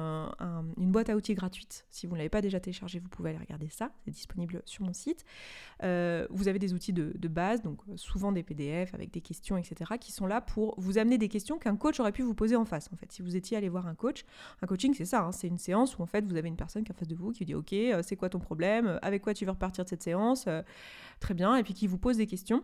boîte 0.76 1.10
à 1.10 1.16
outils 1.16 1.34
gratuite. 1.34 1.86
Si 1.90 2.06
vous 2.06 2.12
ne 2.12 2.18
l'avez 2.18 2.28
pas 2.28 2.40
déjà 2.40 2.60
téléchargé, 2.60 2.98
vous 2.98 3.08
pouvez 3.08 3.30
aller 3.30 3.38
regarder 3.38 3.68
ça, 3.68 3.90
c'est 4.04 4.10
disponible 4.10 4.62
sur 4.64 4.84
mon 4.84 4.92
site. 4.92 5.24
Euh, 5.82 6.26
vous 6.30 6.48
avez 6.48 6.58
des 6.58 6.74
outils 6.74 6.92
de, 6.92 7.28
base, 7.28 7.62
donc 7.62 7.80
euh, 7.88 7.96
souvent 7.96 8.32
des 8.32 8.42
PDF 8.42 8.94
avec 8.94 9.10
des 9.10 9.20
questions, 9.20 9.56
etc., 9.58 9.92
qui 10.00 10.12
sont 10.12 10.26
là 10.26 10.40
pour 10.40 10.74
vous 10.78 10.96
amener 10.96 11.18
des 11.18 11.28
questions 11.28 11.58
qu'un 11.58 11.76
coach 11.76 12.00
aurait 12.00 12.12
pu 12.12 12.22
vous 12.22 12.34
poser 12.34 12.56
en 12.56 12.64
face. 12.64 12.88
En 12.92 12.96
fait, 12.96 13.10
si 13.12 13.20
vous 13.20 13.36
étiez 13.36 13.56
allé 13.56 13.68
voir 13.68 13.86
un 13.86 13.94
coach, 13.94 14.24
un 14.62 14.66
coaching, 14.66 14.94
c'est 14.94 15.04
ça, 15.04 15.22
hein, 15.22 15.32
c'est 15.32 15.48
une 15.48 15.58
séance 15.58 15.98
où 15.98 16.02
en 16.02 16.06
fait 16.06 16.24
vous 16.24 16.36
avez 16.36 16.48
une 16.48 16.56
personne 16.56 16.84
qui 16.84 16.92
est 16.92 16.94
en 16.94 16.98
face 16.98 17.08
de 17.08 17.14
vous 17.14 17.32
qui 17.32 17.40
vous 17.40 17.46
dit, 17.46 17.54
ok, 17.54 17.72
euh, 17.72 18.02
c'est 18.02 18.16
quoi 18.16 18.30
ton 18.30 18.38
problème, 18.38 18.98
avec 19.02 19.22
quoi 19.22 19.34
tu 19.34 19.44
veux 19.44 19.50
repartir 19.50 19.84
de 19.84 19.90
cette 19.90 20.02
séance, 20.02 20.48
très 21.20 21.34
bien, 21.34 21.56
et 21.56 21.62
puis 21.62 21.74
qui 21.74 21.86
vous 21.86 21.98
pose 21.98 22.16
des 22.16 22.26
questions 22.26 22.62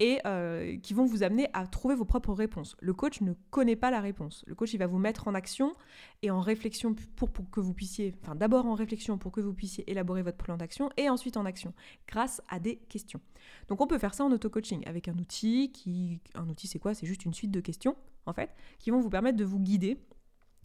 et 0.00 0.20
euh, 0.26 0.76
qui 0.78 0.94
vont 0.94 1.04
vous 1.04 1.22
amener 1.22 1.48
à 1.52 1.66
trouver 1.66 1.94
vos 1.94 2.04
propres 2.04 2.32
réponses. 2.32 2.76
Le 2.80 2.92
coach 2.92 3.20
ne 3.20 3.32
connaît 3.50 3.76
pas 3.76 3.90
la 3.90 4.00
réponse. 4.00 4.44
Le 4.46 4.54
coach, 4.54 4.72
il 4.72 4.78
va 4.78 4.86
vous 4.86 4.98
mettre 4.98 5.26
en 5.26 5.34
action 5.34 5.74
et 6.22 6.30
en 6.30 6.40
réflexion 6.40 6.94
pour, 7.16 7.30
pour 7.30 7.50
que 7.50 7.60
vous 7.60 7.74
puissiez, 7.74 8.14
enfin 8.22 8.34
d'abord 8.34 8.66
en 8.66 8.74
réflexion 8.74 9.18
pour 9.18 9.32
que 9.32 9.40
vous 9.40 9.54
puissiez 9.54 9.90
élaborer 9.90 10.22
votre 10.22 10.38
plan 10.38 10.56
d'action 10.56 10.90
et 10.96 11.08
ensuite 11.08 11.36
en 11.36 11.44
action 11.44 11.74
grâce 12.06 12.40
à 12.48 12.60
des 12.60 12.76
questions. 12.76 13.20
Donc 13.68 13.80
on 13.80 13.86
peut 13.86 13.98
faire 13.98 14.14
ça 14.14 14.24
en 14.24 14.30
auto-coaching 14.30 14.86
avec 14.86 15.08
un 15.08 15.18
outil 15.18 15.72
qui, 15.72 16.20
un 16.34 16.48
outil 16.48 16.68
c'est 16.68 16.78
quoi? 16.78 16.94
C'est 16.94 17.06
juste 17.06 17.24
une 17.24 17.34
suite 17.34 17.50
de 17.50 17.60
questions 17.60 17.96
en 18.26 18.32
fait 18.32 18.50
qui 18.78 18.90
vont 18.90 19.00
vous 19.00 19.10
permettre 19.10 19.36
de 19.36 19.44
vous 19.44 19.58
guider 19.58 19.98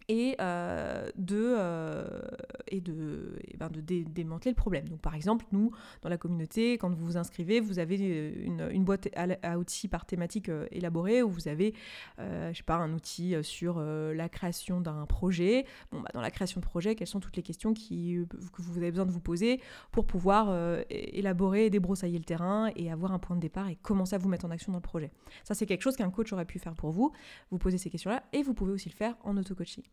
et 0.09 0.35
euh, 0.41 1.09
de, 1.15 1.55
euh, 1.57 2.21
et 2.67 2.81
de, 2.81 3.39
et 3.47 3.57
ben 3.57 3.69
de 3.69 3.81
démanteler 3.81 4.51
le 4.51 4.55
problème. 4.55 4.87
Donc 4.89 4.99
par 4.99 5.15
exemple, 5.15 5.45
nous, 5.51 5.71
dans 6.01 6.09
la 6.09 6.17
communauté, 6.17 6.73
quand 6.77 6.89
vous 6.89 7.05
vous 7.05 7.17
inscrivez, 7.17 7.59
vous 7.59 7.79
avez 7.79 7.97
euh, 7.99 8.33
une, 8.45 8.69
une 8.71 8.83
boîte 8.83 9.09
à, 9.15 9.57
outils 9.57 9.87
par 9.87 10.05
thématique 10.05 10.49
élaborée 10.71 11.23
où 11.23 11.29
vous 11.29 11.47
avez, 11.47 11.73
je 12.17 12.53
sais 12.53 12.63
pas, 12.63 12.75
un 12.75 12.93
outil 12.93 13.35
sur 13.41 13.79
la 13.79 14.29
création 14.29 14.81
d'un 14.81 15.05
projet. 15.05 15.65
Bon, 15.91 16.01
bah, 16.01 16.09
dans 16.13 16.21
la 16.21 16.31
création 16.31 16.59
de 16.59 16.65
projet, 16.65 16.95
quelles 16.95 17.07
sont 17.07 17.19
toutes 17.19 17.37
les 17.37 17.43
questions 17.43 17.73
qui, 17.73 18.17
que 18.29 18.61
vous 18.61 18.77
avez 18.77 18.91
besoin 18.91 19.05
de 19.05 19.11
vous 19.11 19.19
poser 19.19 19.59
pour 19.91 20.05
pouvoir 20.05 20.55
élaborer, 20.89 21.69
débroussailler 21.69 22.17
le 22.17 22.23
terrain 22.25 22.69
et 22.75 22.91
avoir 22.91 23.11
un 23.11 23.19
point 23.19 23.35
de 23.35 23.41
départ 23.41 23.69
et 23.69 23.75
commencer 23.75 24.15
à 24.15 24.17
vous 24.17 24.29
mettre 24.29 24.45
en 24.45 24.51
action 24.51 24.71
dans 24.71 24.79
le 24.79 24.83
projet. 24.83 25.11
Ça, 25.43 25.53
c'est 25.53 25.65
quelque 25.65 25.81
chose 25.81 25.95
qu'un 25.95 26.09
coach 26.09 26.31
aurait 26.33 26.45
pu 26.45 26.59
faire 26.59 26.73
pour 26.73 26.91
vous. 26.91 27.11
Vous 27.51 27.57
posez 27.57 27.77
ces 27.77 27.89
questions-là 27.89 28.23
et 28.33 28.43
vous 28.43 28.53
pouvez 28.53 28.71
aussi 28.71 28.89
le 28.89 28.95
faire 28.95 29.15
en 29.23 29.37
auto-coaching. 29.37 29.83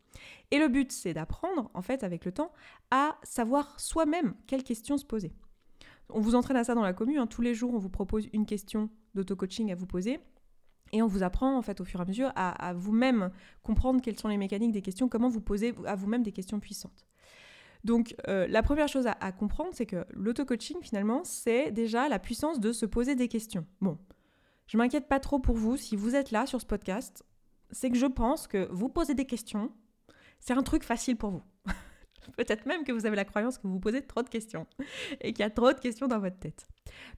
Et 0.50 0.58
le 0.58 0.68
but, 0.68 0.92
c'est 0.92 1.14
d'apprendre, 1.14 1.70
en 1.74 1.82
fait, 1.82 2.02
avec 2.02 2.24
le 2.24 2.32
temps, 2.32 2.52
à 2.90 3.16
savoir 3.22 3.78
soi-même 3.78 4.34
quelles 4.46 4.64
questions 4.64 4.98
se 4.98 5.04
poser. 5.04 5.32
On 6.08 6.20
vous 6.20 6.34
entraîne 6.34 6.56
à 6.56 6.64
ça 6.64 6.74
dans 6.74 6.82
la 6.82 6.92
commune. 6.92 7.18
Hein. 7.18 7.26
Tous 7.26 7.42
les 7.42 7.54
jours, 7.54 7.74
on 7.74 7.78
vous 7.78 7.90
propose 7.90 8.28
une 8.32 8.46
question 8.46 8.90
d'auto-coaching 9.14 9.70
à 9.70 9.74
vous 9.74 9.86
poser. 9.86 10.20
Et 10.92 11.02
on 11.02 11.06
vous 11.06 11.22
apprend, 11.22 11.56
en 11.56 11.62
fait, 11.62 11.80
au 11.80 11.84
fur 11.84 12.00
et 12.00 12.02
à 12.02 12.06
mesure, 12.06 12.32
à, 12.34 12.72
vous-même 12.74 13.30
comprendre 13.62 14.00
quelles 14.02 14.18
sont 14.18 14.28
les 14.28 14.36
mécaniques 14.36 14.72
des 14.72 14.82
questions, 14.82 15.08
comment 15.08 15.28
vous 15.28 15.40
posez 15.40 15.74
à 15.86 15.94
vous-même 15.94 16.24
des 16.24 16.32
questions 16.32 16.58
puissantes. 16.58 17.06
Donc, 17.84 18.16
euh, 18.28 18.46
la 18.48 18.62
première 18.62 18.88
chose 18.88 19.06
à, 19.06 19.16
à 19.20 19.30
comprendre, 19.30 19.70
c'est 19.72 19.86
que 19.86 20.04
l'auto-coaching, 20.10 20.78
finalement, 20.82 21.22
c'est 21.22 21.70
déjà 21.70 22.08
la 22.08 22.18
puissance 22.18 22.58
de 22.58 22.72
se 22.72 22.86
poser 22.86 23.14
des 23.14 23.28
questions. 23.28 23.64
Bon, 23.80 23.98
je 24.66 24.76
m'inquiète 24.76 25.08
pas 25.08 25.20
trop 25.20 25.38
pour 25.38 25.56
vous 25.56 25.76
si 25.76 25.96
vous 25.96 26.14
êtes 26.14 26.30
là 26.30 26.46
sur 26.46 26.60
ce 26.60 26.66
podcast. 26.66 27.24
C'est 27.70 27.90
que 27.90 27.96
je 27.96 28.06
pense 28.06 28.46
que 28.46 28.68
vous 28.70 28.88
posez 28.88 29.14
des 29.14 29.26
questions, 29.26 29.72
c'est 30.40 30.54
un 30.54 30.62
truc 30.62 30.82
facile 30.82 31.16
pour 31.16 31.30
vous. 31.30 31.42
Peut-être 32.36 32.66
même 32.66 32.84
que 32.84 32.92
vous 32.92 33.06
avez 33.06 33.16
la 33.16 33.24
croyance 33.24 33.58
que 33.58 33.66
vous 33.66 33.74
vous 33.74 33.80
posez 33.80 34.02
trop 34.02 34.22
de 34.22 34.28
questions 34.28 34.66
et 35.20 35.32
qu'il 35.32 35.40
y 35.40 35.46
a 35.46 35.50
trop 35.50 35.72
de 35.72 35.78
questions 35.78 36.08
dans 36.08 36.18
votre 36.18 36.38
tête. 36.38 36.66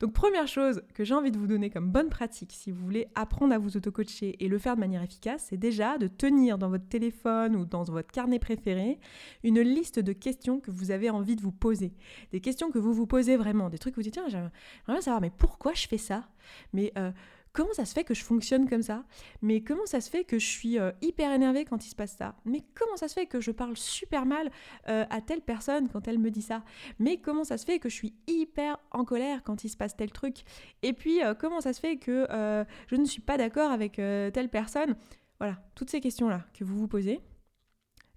Donc 0.00 0.12
première 0.12 0.46
chose 0.46 0.82
que 0.94 1.04
j'ai 1.04 1.14
envie 1.14 1.30
de 1.30 1.38
vous 1.38 1.46
donner 1.46 1.70
comme 1.70 1.90
bonne 1.90 2.08
pratique 2.08 2.52
si 2.52 2.70
vous 2.70 2.84
voulez 2.84 3.08
apprendre 3.14 3.54
à 3.54 3.58
vous 3.58 3.76
auto-coacher 3.76 4.36
et 4.38 4.48
le 4.48 4.58
faire 4.58 4.74
de 4.74 4.80
manière 4.80 5.02
efficace, 5.02 5.46
c'est 5.48 5.56
déjà 5.56 5.98
de 5.98 6.08
tenir 6.08 6.58
dans 6.58 6.68
votre 6.68 6.86
téléphone 6.88 7.56
ou 7.56 7.64
dans 7.64 7.84
votre 7.84 8.10
carnet 8.10 8.38
préféré 8.38 8.98
une 9.42 9.60
liste 9.60 9.98
de 9.98 10.12
questions 10.12 10.60
que 10.60 10.70
vous 10.70 10.90
avez 10.90 11.10
envie 11.10 11.36
de 11.36 11.42
vous 11.42 11.52
poser. 11.52 11.94
Des 12.32 12.40
questions 12.40 12.70
que 12.70 12.78
vous 12.78 12.92
vous 12.92 13.06
posez 13.06 13.36
vraiment, 13.36 13.70
des 13.70 13.78
trucs 13.78 13.94
que 13.94 14.00
vous 14.00 14.04
dites 14.04 14.14
tiens, 14.14 14.28
j'aimerais 14.28 15.02
savoir 15.02 15.20
mais 15.20 15.30
pourquoi 15.30 15.72
je 15.74 15.88
fais 15.88 15.98
ça? 15.98 16.28
Mais 16.72 16.92
euh, 16.98 17.12
comment 17.52 17.72
ça 17.72 17.84
se 17.84 17.92
fait 17.92 18.04
que 18.04 18.14
je 18.14 18.24
fonctionne 18.24 18.68
comme 18.68 18.82
ça? 18.82 19.04
Mais 19.40 19.62
comment 19.62 19.86
ça 19.86 20.00
se 20.00 20.10
fait 20.10 20.24
que 20.24 20.38
je 20.38 20.46
suis 20.46 20.78
euh, 20.78 20.90
hyper 21.02 21.32
énervée 21.32 21.64
quand 21.64 21.84
il 21.84 21.88
se 21.88 21.94
passe 21.94 22.12
ça? 22.16 22.34
Mais 22.44 22.62
comment 22.74 22.96
ça 22.96 23.08
se 23.08 23.14
fait 23.14 23.26
que 23.26 23.40
je 23.40 23.50
parle 23.50 23.76
super 23.76 24.26
mal 24.26 24.50
euh, 24.88 25.04
à 25.10 25.20
telle 25.20 25.40
personne 25.40 25.88
quand 25.88 26.08
elle 26.08 26.18
me 26.18 26.30
dit 26.30 26.42
ça? 26.42 26.64
Mais 26.98 27.18
comment 27.18 27.44
ça 27.44 27.58
se 27.58 27.64
fait 27.64 27.78
que 27.78 27.88
je 27.88 27.94
suis 27.94 28.14
hyper 28.26 28.78
en 28.90 29.04
colère 29.04 29.42
quand 29.44 29.64
il 29.64 29.68
se 29.68 29.76
passe 29.76 29.96
tel 29.96 30.10
truc? 30.10 30.36
Et 30.82 30.92
puis 30.92 31.22
euh, 31.22 31.34
comment 31.34 31.60
ça 31.60 31.72
se 31.72 31.80
fait 31.80 31.96
que 31.96 32.26
je 32.88 32.96
ne 32.96 33.04
suis 33.04 33.22
pas 33.22 33.36
d'accord 33.36 33.70
avec 33.70 33.94
telle 33.94 34.48
personne? 34.48 34.96
Voilà, 35.38 35.58
toutes 35.74 35.90
ces 35.90 36.00
questions-là 36.00 36.44
que 36.54 36.64
vous 36.64 36.76
vous 36.76 36.88
posez. 36.88 37.20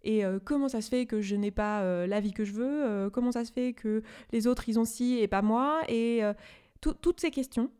Et 0.03 0.21
comment 0.43 0.69
ça 0.69 0.81
se 0.81 0.89
fait 0.89 1.07
que 1.07 1.21
je 1.21 1.35
n'ai 1.35 1.49
pas 1.49 2.05
la 2.05 2.19
vie 2.19 2.31
que 2.31 2.45
je 2.45 2.53
veux? 2.53 3.09
Comment 3.09 3.31
ça 3.31 3.43
se 3.43 3.51
fait 3.51 3.73
que 3.73 4.03
les 4.31 4.45
autres 4.45 4.69
ils 4.69 4.79
ont 4.79 4.85
ci 4.85 5.17
et 5.17 5.27
pas 5.27 5.41
moi? 5.41 5.81
Et 5.87 6.21
toutes 6.81 7.19
ces 7.19 7.31
questions, 7.31 7.71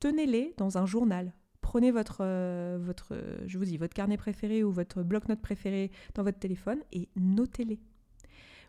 tenez-les 0.00 0.54
dans 0.56 0.78
un 0.78 0.86
journal. 0.86 1.32
Prenez 1.60 1.90
votre, 1.90 2.18
euh, 2.20 2.78
votre, 2.80 3.16
je 3.46 3.58
vous 3.58 3.64
dis, 3.64 3.76
votre 3.76 3.94
carnet 3.94 4.16
préféré 4.16 4.62
ou 4.62 4.70
votre 4.70 5.02
bloc-notes 5.02 5.42
préféré 5.42 5.90
dans 6.14 6.22
votre 6.22 6.38
téléphone 6.38 6.78
et 6.92 7.08
notez-les. 7.16 7.80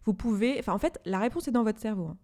Vous 0.06 0.14
pouvez, 0.14 0.58
enfin 0.60 0.74
en 0.74 0.80
fait, 0.80 1.00
la 1.06 1.20
réponse 1.20 1.48
est 1.48 1.52
dans 1.52 1.64
votre 1.64 1.80
cerveau. 1.80 2.08
Hein. 2.08 2.18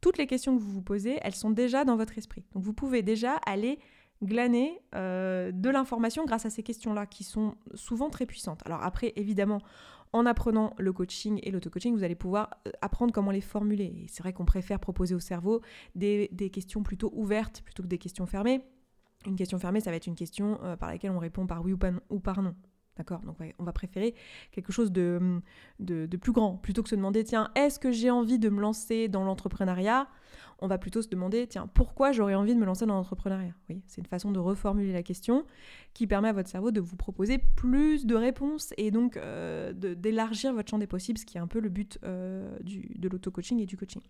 Toutes 0.00 0.18
les 0.18 0.26
questions 0.26 0.56
que 0.56 0.62
vous 0.62 0.72
vous 0.72 0.82
posez, 0.82 1.18
elles 1.22 1.34
sont 1.34 1.50
déjà 1.50 1.84
dans 1.84 1.96
votre 1.96 2.16
esprit. 2.16 2.44
Donc 2.54 2.62
vous 2.62 2.72
pouvez 2.72 3.02
déjà 3.02 3.36
aller 3.46 3.78
glaner 4.22 4.80
euh, 4.94 5.50
de 5.52 5.70
l'information 5.70 6.24
grâce 6.24 6.46
à 6.46 6.50
ces 6.50 6.62
questions-là 6.62 7.06
qui 7.06 7.24
sont 7.24 7.54
souvent 7.74 8.10
très 8.10 8.26
puissantes. 8.26 8.60
Alors 8.66 8.82
après, 8.82 9.12
évidemment, 9.16 9.60
En 10.12 10.26
apprenant 10.26 10.74
le 10.78 10.92
coaching 10.92 11.38
et 11.44 11.52
l'auto-coaching, 11.52 11.94
vous 11.94 12.02
allez 12.02 12.16
pouvoir 12.16 12.50
euh, 12.66 12.72
apprendre 12.82 13.12
comment 13.12 13.30
les 13.30 13.40
formuler. 13.40 14.06
C'est 14.08 14.22
vrai 14.22 14.32
qu'on 14.32 14.44
préfère 14.44 14.80
proposer 14.80 15.14
au 15.14 15.20
cerveau 15.20 15.60
des, 15.94 16.28
questions 16.52 16.82
plutôt 16.82 17.12
ouvertes 17.14 17.62
plutôt 17.62 17.84
que 17.84 17.88
des 17.88 17.98
questions 17.98 18.26
fermées. 18.26 18.60
Une 19.26 19.36
question 19.36 19.58
fermée, 19.58 19.80
ça 19.80 19.90
va 19.90 19.96
être 19.96 20.06
une 20.06 20.16
question 20.16 20.58
euh, 20.64 20.76
par 20.76 20.88
laquelle 20.88 21.12
on 21.12 21.18
répond 21.18 21.46
par 21.46 21.62
oui 21.62 21.74
ou 22.08 22.20
par 22.20 22.42
non. 22.42 22.54
D'accord 22.96 23.20
Donc 23.20 23.36
on 23.58 23.64
va 23.64 23.72
préférer 23.72 24.14
quelque 24.52 24.72
chose 24.72 24.92
de, 24.92 25.40
de, 25.78 26.16
plus 26.16 26.32
grand. 26.32 26.56
Plutôt 26.56 26.82
que 26.82 26.88
se 26.88 26.96
demander, 26.96 27.24
tiens, 27.24 27.50
est-ce 27.54 27.78
que 27.78 27.92
j'ai 27.92 28.10
envie 28.10 28.38
de 28.38 28.48
me 28.50 28.60
lancer 28.60 29.08
dans 29.08 29.24
l'entrepreneuriat? 29.24 30.08
On 30.58 30.66
va 30.66 30.76
plutôt 30.76 31.00
se 31.00 31.08
demander, 31.08 31.46
tiens, 31.46 31.66
pourquoi 31.72 32.12
j'aurais 32.12 32.34
envie 32.34 32.54
de 32.54 32.60
me 32.60 32.66
lancer 32.66 32.84
dans 32.84 32.94
l'entrepreneuriat? 32.94 33.54
Oui, 33.68 33.82
c'est 33.86 34.00
une 34.00 34.06
façon 34.06 34.32
de 34.32 34.38
reformuler 34.38 34.92
la 34.92 35.02
question 35.02 35.46
qui 35.94 36.06
permet 36.06 36.28
à 36.28 36.32
votre 36.32 36.50
cerveau 36.50 36.70
de 36.70 36.80
vous 36.80 36.96
proposer 36.96 37.38
plus 37.38 38.04
de 38.04 38.14
réponses 38.14 38.74
et 38.76 38.90
donc 38.90 39.16
euh, 39.16 39.72
d'élargir 39.72 40.52
votre 40.52 40.68
champ 40.68 40.78
des 40.78 40.86
possibles, 40.86 41.18
ce 41.18 41.24
qui 41.24 41.38
est 41.38 41.40
un 41.40 41.46
peu 41.46 41.60
le 41.60 41.70
but 41.70 41.98
euh, 42.04 42.54
du, 42.60 42.92
de 42.98 43.08
l'auto-coaching 43.08 43.60
et 43.60 43.66
du 43.66 43.76
coaching. 43.76 44.02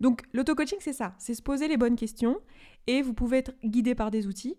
Donc 0.00 0.22
l'auto-coaching, 0.32 0.78
c'est 0.80 0.92
ça, 0.92 1.14
c'est 1.18 1.34
se 1.34 1.42
poser 1.42 1.68
les 1.68 1.76
bonnes 1.76 1.96
questions 1.96 2.38
et 2.86 3.00
vous 3.00 3.14
pouvez 3.14 3.38
être 3.38 3.52
guidé 3.64 3.94
par 3.94 4.10
des 4.10 4.26
outils. 4.26 4.56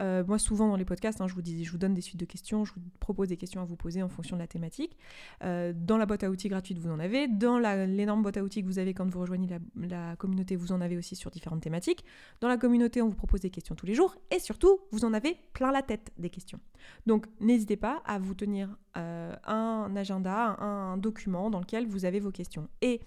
Euh, 0.00 0.24
moi, 0.26 0.38
souvent 0.38 0.68
dans 0.68 0.76
les 0.76 0.84
podcasts, 0.84 1.20
hein, 1.20 1.28
je, 1.28 1.34
vous 1.34 1.42
je 1.44 1.70
vous 1.70 1.78
donne 1.78 1.94
des 1.94 2.00
suites 2.00 2.18
de 2.18 2.24
questions, 2.24 2.64
je 2.64 2.72
vous 2.74 2.80
propose 3.00 3.28
des 3.28 3.36
questions 3.36 3.60
à 3.60 3.64
vous 3.64 3.76
poser 3.76 4.02
en 4.02 4.08
fonction 4.08 4.36
de 4.36 4.40
la 4.40 4.46
thématique. 4.46 4.96
Euh, 5.42 5.72
dans 5.74 5.96
la 5.96 6.06
boîte 6.06 6.24
à 6.24 6.30
outils 6.30 6.48
gratuite, 6.48 6.78
vous 6.78 6.90
en 6.90 6.98
avez. 6.98 7.28
Dans 7.28 7.58
l'énorme 7.58 8.22
boîte 8.22 8.36
à 8.36 8.42
outils 8.42 8.62
que 8.62 8.66
vous 8.66 8.78
avez 8.78 8.94
quand 8.94 9.08
vous 9.08 9.20
rejoignez 9.20 9.48
la, 9.76 10.16
communauté, 10.16 10.56
vous 10.56 10.72
en 10.72 10.80
avez 10.80 10.96
aussi 10.96 11.16
sur 11.16 11.30
différentes 11.30 11.62
thématiques. 11.62 12.04
Dans 12.40 12.48
la 12.48 12.56
communauté, 12.56 13.02
on 13.02 13.08
vous 13.08 13.16
propose 13.16 13.40
des 13.40 13.50
questions 13.50 13.74
tous 13.74 13.86
les 13.86 13.94
jours. 13.94 14.16
Et 14.30 14.38
surtout, 14.38 14.80
vous 14.90 15.04
en 15.04 15.12
avez 15.12 15.36
plein 15.52 15.72
la 15.72 15.82
tête 15.82 16.12
des 16.18 16.30
questions. 16.30 16.60
Donc, 17.06 17.26
n'hésitez 17.40 17.76
pas 17.76 18.02
à 18.04 18.18
vous 18.18 18.34
tenir 18.34 18.76
euh, 18.96 19.34
un 19.44 19.94
agenda, 19.96 20.56
un, 20.60 20.92
un 20.92 20.96
document 20.96 21.50
dans 21.50 21.60
lequel 21.60 21.86
vous 21.86 22.04
avez 22.04 22.20
vos 22.20 22.30
questions. 22.30 22.68
Et 22.82 23.00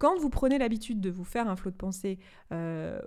quand 0.00 0.18
vous 0.18 0.30
prenez 0.30 0.56
l'habitude 0.56 0.98
de 0.98 1.10
vous 1.10 1.24
faire 1.24 1.46
un 1.48 1.56
flot 1.56 1.70
de 1.70 1.76
pensée 1.76 2.18
euh, 2.52 3.00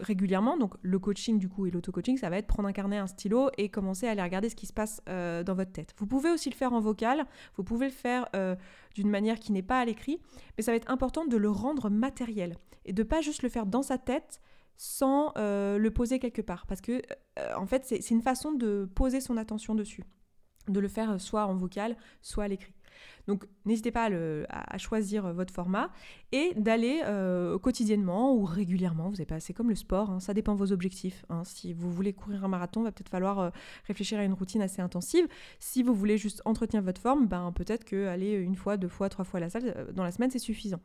régulièrement, 0.00 0.58
donc 0.58 0.74
le 0.82 0.98
coaching 0.98 1.38
du 1.38 1.48
coup 1.48 1.64
et 1.64 1.70
l'auto-coaching, 1.70 2.18
ça 2.18 2.28
va 2.28 2.36
être 2.36 2.46
prendre 2.46 2.68
un 2.68 2.72
carnet, 2.72 2.98
un 2.98 3.06
stylo 3.06 3.48
et 3.56 3.70
commencer 3.70 4.06
à 4.06 4.10
aller 4.10 4.22
regarder 4.22 4.50
ce 4.50 4.54
qui 4.54 4.66
se 4.66 4.74
passe 4.74 5.00
euh, 5.08 5.42
dans 5.42 5.54
votre 5.54 5.72
tête. 5.72 5.94
Vous 5.96 6.06
pouvez 6.06 6.30
aussi 6.30 6.50
le 6.50 6.54
faire 6.54 6.74
en 6.74 6.80
vocal, 6.80 7.24
vous 7.56 7.64
pouvez 7.64 7.86
le 7.86 7.92
faire 7.92 8.28
euh, 8.36 8.54
d'une 8.94 9.08
manière 9.08 9.40
qui 9.40 9.50
n'est 9.50 9.62
pas 9.62 9.80
à 9.80 9.86
l'écrit, 9.86 10.20
mais 10.58 10.62
ça 10.62 10.72
va 10.72 10.76
être 10.76 10.90
important 10.90 11.24
de 11.24 11.38
le 11.38 11.48
rendre 11.48 11.88
matériel 11.88 12.58
et 12.84 12.92
de 12.92 13.02
pas 13.02 13.22
juste 13.22 13.42
le 13.42 13.48
faire 13.48 13.64
dans 13.64 13.82
sa 13.82 13.96
tête 13.96 14.42
sans 14.76 15.32
le 15.36 15.88
poser 15.88 16.18
quelque 16.18 16.42
part. 16.42 16.66
Parce 16.66 16.82
que 16.82 17.00
en 17.56 17.64
fait, 17.64 17.86
c'est 17.86 18.10
une 18.10 18.20
façon 18.20 18.52
de 18.52 18.86
poser 18.94 19.22
son 19.22 19.38
attention 19.38 19.74
dessus, 19.74 20.04
de 20.68 20.80
le 20.80 20.88
faire 20.88 21.18
soit 21.18 21.46
en 21.46 21.54
vocal, 21.54 21.96
soit 22.20 22.44
à 22.44 22.48
l'écrit. 22.48 22.75
Donc 23.26 23.46
n'hésitez 23.64 23.90
pas 23.90 24.08
à, 24.48 24.78
choisir 24.78 25.32
votre 25.32 25.52
format 25.52 25.90
et 26.32 26.52
d'aller 26.56 27.02
euh, 27.04 27.58
quotidiennement 27.58 28.34
ou 28.34 28.44
régulièrement, 28.44 29.10
vous 29.10 29.24
pas, 29.24 29.40
c'est 29.40 29.52
comme 29.52 29.68
le 29.68 29.74
sport, 29.74 30.10
hein, 30.10 30.20
ça 30.20 30.34
dépend 30.34 30.54
de 30.54 30.58
vos 30.58 30.72
objectifs. 30.72 31.24
Hein. 31.28 31.42
Si 31.44 31.72
vous 31.72 31.90
voulez 31.90 32.12
courir 32.12 32.44
un 32.44 32.48
marathon, 32.48 32.82
va 32.82 32.92
peut-être 32.92 33.08
falloir 33.08 33.38
euh, 33.38 33.50
réfléchir 33.86 34.18
à 34.18 34.24
une 34.24 34.32
routine 34.32 34.62
assez 34.62 34.80
intensive. 34.82 35.26
Si 35.58 35.82
vous 35.82 35.94
voulez 35.94 36.18
juste 36.18 36.42
entretenir 36.44 36.82
votre 36.82 37.00
forme, 37.00 37.26
ben, 37.26 37.52
peut-être 37.52 37.84
que 37.84 38.06
aller 38.06 38.32
une 38.32 38.56
fois, 38.56 38.76
deux 38.76 38.88
fois, 38.88 39.08
trois 39.08 39.24
fois 39.24 39.38
à 39.38 39.40
la 39.40 39.50
salle 39.50 39.74
euh, 39.76 39.92
dans 39.92 40.04
la 40.04 40.12
semaine, 40.12 40.30
c'est 40.30 40.38
suffisant. 40.38 40.80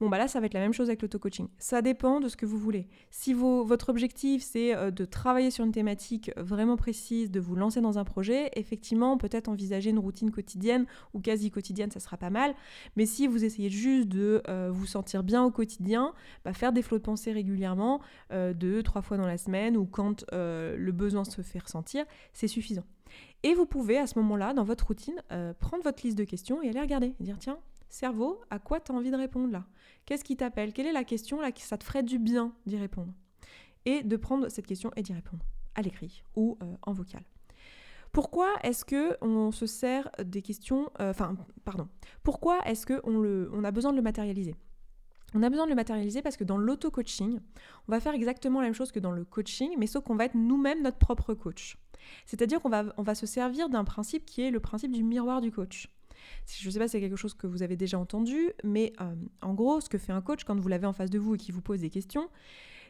Bon, 0.00 0.08
bah 0.08 0.18
là, 0.18 0.28
ça 0.28 0.38
va 0.38 0.46
être 0.46 0.54
la 0.54 0.60
même 0.60 0.72
chose 0.72 0.88
avec 0.88 1.02
l'auto-coaching. 1.02 1.48
Ça 1.58 1.82
dépend 1.82 2.20
de 2.20 2.28
ce 2.28 2.36
que 2.36 2.46
vous 2.46 2.56
voulez. 2.56 2.86
Si 3.10 3.32
votre 3.32 3.88
objectif, 3.88 4.42
c'est 4.44 4.74
euh, 4.74 4.92
de 4.92 5.04
travailler 5.04 5.50
sur 5.50 5.64
une 5.64 5.72
thématique 5.72 6.30
vraiment 6.36 6.76
précise, 6.76 7.32
de 7.32 7.40
vous 7.40 7.56
lancer 7.56 7.80
dans 7.80 7.98
un 7.98 8.04
projet, 8.04 8.50
effectivement, 8.54 9.18
peut-être 9.18 9.48
envisager 9.48 9.90
une 9.90 9.98
routine 9.98 10.30
quotidienne 10.30 10.86
ou 11.14 11.20
quasi 11.20 11.50
quotidienne, 11.50 11.90
ça 11.90 11.98
sera 11.98 12.16
pas 12.16 12.30
mal. 12.30 12.54
Mais 12.96 13.06
si 13.06 13.26
vous 13.26 13.44
essayez 13.44 13.70
juste 13.70 14.08
de 14.08 14.40
euh, 14.48 14.70
vous 14.72 14.86
sentir 14.86 15.24
bien 15.24 15.42
au 15.42 15.50
quotidien, 15.50 16.14
bah, 16.44 16.52
faire 16.52 16.72
des 16.72 16.82
flots 16.82 16.98
de 16.98 17.02
pensée 17.02 17.32
régulièrement, 17.32 18.00
euh, 18.30 18.54
deux, 18.54 18.84
trois 18.84 19.02
fois 19.02 19.16
dans 19.16 19.26
la 19.26 19.38
semaine 19.38 19.76
ou 19.76 19.84
quand 19.84 20.24
le 20.32 20.90
besoin 20.92 21.24
se 21.24 21.42
fait 21.42 21.58
ressentir, 21.58 22.04
c'est 22.32 22.48
suffisant. 22.48 22.84
Et 23.42 23.54
vous 23.54 23.66
pouvez 23.66 23.98
à 23.98 24.06
ce 24.06 24.18
moment-là, 24.20 24.52
dans 24.52 24.64
votre 24.64 24.86
routine, 24.86 25.20
prendre 25.58 25.82
votre 25.82 26.04
liste 26.04 26.18
de 26.18 26.24
questions 26.24 26.62
et 26.62 26.68
aller 26.68 26.80
regarder 26.80 27.14
et 27.18 27.24
dire 27.24 27.36
tiens, 27.38 27.58
cerveau, 27.88 28.40
à 28.50 28.58
quoi 28.58 28.80
tu 28.80 28.92
as 28.92 28.94
envie 28.94 29.10
de 29.10 29.16
répondre 29.16 29.52
là? 29.52 29.64
Qu'est-ce 30.06 30.24
qui 30.24 30.36
t'appelle? 30.36 30.72
Quelle 30.72 30.86
est 30.86 30.92
la 30.92 31.04
question 31.04 31.40
là 31.40 31.52
qui 31.52 31.62
ça 31.62 31.78
te 31.78 31.84
ferait 31.84 32.02
du 32.02 32.18
bien 32.18 32.52
d'y 32.66 32.76
répondre? 32.76 33.12
Et 33.84 34.02
de 34.02 34.16
prendre 34.16 34.48
cette 34.48 34.66
question 34.66 34.90
et 34.96 35.02
d'y 35.02 35.12
répondre 35.12 35.44
à 35.74 35.82
l'écrit 35.82 36.22
ou 36.34 36.58
euh, 36.62 36.74
en 36.82 36.92
vocal. 36.92 37.22
Pourquoi 38.12 38.54
est-ce 38.62 38.84
que 38.84 39.16
on 39.22 39.52
se 39.52 39.66
sert 39.66 40.10
des 40.22 40.42
questions 40.42 40.90
euh, 41.00 41.10
Enfin, 41.10 41.36
pardon. 41.64 41.88
Pourquoi 42.22 42.60
est-ce 42.66 42.86
que 42.86 43.00
on, 43.04 43.64
a 43.64 43.70
besoin 43.70 43.92
de 43.92 43.96
le 43.96 44.02
matérialiser? 44.02 44.54
On 45.34 45.42
a 45.42 45.50
besoin 45.50 45.66
de 45.66 45.70
le 45.70 45.76
matérialiser 45.76 46.22
parce 46.22 46.36
que 46.36 46.44
dans 46.44 46.56
l'auto-coaching, 46.56 47.38
on 47.86 47.92
va 47.92 48.00
faire 48.00 48.14
exactement 48.14 48.60
la 48.60 48.66
même 48.66 48.74
chose 48.74 48.92
que 48.92 48.98
dans 48.98 49.12
le 49.12 49.24
coaching, 49.24 49.74
mais 49.78 49.86
sauf 49.86 50.04
qu'on 50.04 50.16
va 50.16 50.24
être 50.24 50.34
nous-mêmes 50.34 50.82
notre 50.82 50.96
propre 50.96 51.34
coach. 51.34 51.76
C'est-à-dire 52.24 52.60
qu'on 52.60 52.70
on 52.96 53.02
va 53.02 53.14
se 53.14 53.26
servir 53.26 53.68
d'un 53.68 53.84
principe 53.84 54.24
qui 54.24 54.40
est 54.40 54.50
le 54.50 54.60
principe 54.60 54.92
du 54.92 55.04
miroir 55.04 55.42
du 55.42 55.52
coach. 55.52 55.90
Je 56.46 56.66
ne 56.66 56.72
sais 56.72 56.78
pas 56.78 56.88
si 56.88 56.92
c'est 56.92 57.00
quelque 57.00 57.16
chose 57.16 57.34
que 57.34 57.46
vous 57.46 57.62
avez 57.62 57.76
déjà 57.76 57.98
entendu, 57.98 58.52
mais 58.64 58.92
euh, 59.00 59.14
en 59.42 59.54
gros, 59.54 59.80
ce 59.80 59.88
que 59.88 59.98
fait 59.98 60.12
un 60.12 60.20
coach 60.20 60.44
quand 60.44 60.58
vous 60.58 60.68
l'avez 60.68 60.86
en 60.86 60.92
face 60.92 61.10
de 61.10 61.18
vous 61.18 61.34
et 61.34 61.38
qui 61.38 61.52
vous 61.52 61.62
pose 61.62 61.80
des 61.80 61.90
questions, 61.90 62.28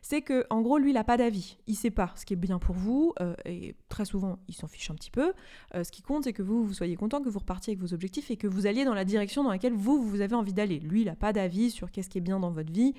c'est 0.03 0.23
que 0.23 0.47
en 0.51 0.61
gros 0.63 0.79
lui 0.79 0.91
il 0.91 0.95
n'a 0.95 1.05
pas 1.05 1.17
d'avis, 1.17 1.59
il 1.67 1.75
sait 1.75 1.91
pas 1.91 2.13
ce 2.17 2.25
qui 2.25 2.35
est 2.35 2.37
bien 2.37 2.59
pour 2.59 2.75
vous 2.75 3.13
euh, 3.21 3.35
et 3.45 3.75
très 3.89 4.05
souvent 4.05 4.39
il 4.49 4.55
s'en 4.55 4.67
fiche 4.67 4.91
un 4.91 4.95
petit 4.95 5.11
peu. 5.11 5.33
Euh, 5.75 5.85
ce 5.85 5.93
qui 5.93 6.03
compte 6.03 6.25
c'est 6.25 6.33
que 6.33 6.43
vous 6.43 6.65
vous 6.65 6.75
soyez 6.75 6.97
content, 6.97 7.23
que 7.23 7.29
vous 7.29 7.39
repartiez 7.39 7.73
avec 7.73 7.81
vos 7.81 7.95
objectifs 7.95 8.31
et 8.31 8.37
que 8.37 8.47
vous 8.47 8.67
alliez 8.67 8.85
dans 8.85 8.95
la 8.95 9.05
direction 9.05 9.45
dans 9.45 9.51
laquelle 9.51 9.75
vous 9.75 10.03
vous 10.03 10.21
avez 10.21 10.35
envie 10.35 10.53
d'aller. 10.53 10.81
Lui 10.81 11.03
il 11.03 11.07
n'a 11.07 11.17
pas 11.17 11.33
d'avis 11.33 11.71
sur 11.71 11.91
qu'est-ce 11.91 12.09
qui 12.09 12.19
est 12.19 12.23
bien 12.23 12.41
dans 12.41 12.51
votre 12.51 12.73
vie, 12.73 12.95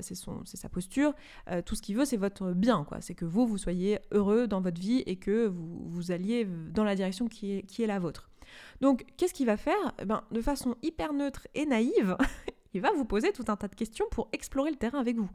c'est 0.00 0.14
son 0.14 0.42
c'est 0.44 0.56
sa 0.56 0.68
posture. 0.68 1.14
tout 1.64 1.74
ce 1.74 1.82
qu'il 1.82 1.96
veut 1.96 2.04
c'est 2.04 2.16
votre 2.16 2.52
bien 2.52 2.84
quoi, 2.84 3.00
c'est 3.00 3.14
que 3.14 3.24
vous 3.24 3.46
vous 3.46 3.58
soyez 3.58 3.98
heureux 4.12 4.46
dans 4.46 4.60
votre 4.60 4.80
vie 4.80 5.02
et 5.06 5.16
que 5.16 5.46
vous 5.46 5.84
vous 5.86 6.10
alliez 6.10 6.46
dans 6.72 6.84
la 6.84 6.94
direction 6.94 7.28
qui 7.28 7.52
est 7.52 7.62
qui 7.62 7.82
est 7.82 7.86
la 7.86 7.98
vôtre. 7.98 8.30
Donc, 8.80 9.04
qu'est-ce 9.16 9.34
qu'il 9.34 9.46
va 9.46 9.56
faire? 9.56 9.94
Eh 10.00 10.04
ben, 10.04 10.22
De 10.30 10.40
façon 10.40 10.76
hyper 10.82 11.12
neutre 11.12 11.46
et 11.54 11.66
naïve, 11.66 12.16
il 12.74 12.80
va 12.80 12.92
vous 12.92 13.04
poser 13.04 13.32
tout 13.32 13.44
un 13.48 13.56
tas 13.56 13.68
de 13.68 13.74
questions 13.74 14.04
pour 14.10 14.28
explorer 14.32 14.70
le 14.70 14.76
terrain 14.76 14.98
avec 14.98 15.16
vous. 15.16 15.30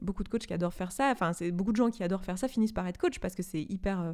Beaucoup 0.00 0.22
de 0.22 0.28
coachs 0.28 0.46
qui 0.46 0.52
adorent 0.52 0.74
faire 0.74 0.92
ça, 0.92 1.10
enfin, 1.10 1.32
c'est 1.32 1.50
beaucoup 1.50 1.72
de 1.72 1.76
gens 1.76 1.90
qui 1.90 2.02
adorent 2.02 2.24
faire 2.24 2.38
ça 2.38 2.48
finissent 2.48 2.72
par 2.72 2.86
être 2.86 2.98
coach 2.98 3.18
parce 3.18 3.34
que 3.34 3.42
c'est 3.42 3.62
hyper, 3.62 4.00
euh, 4.00 4.12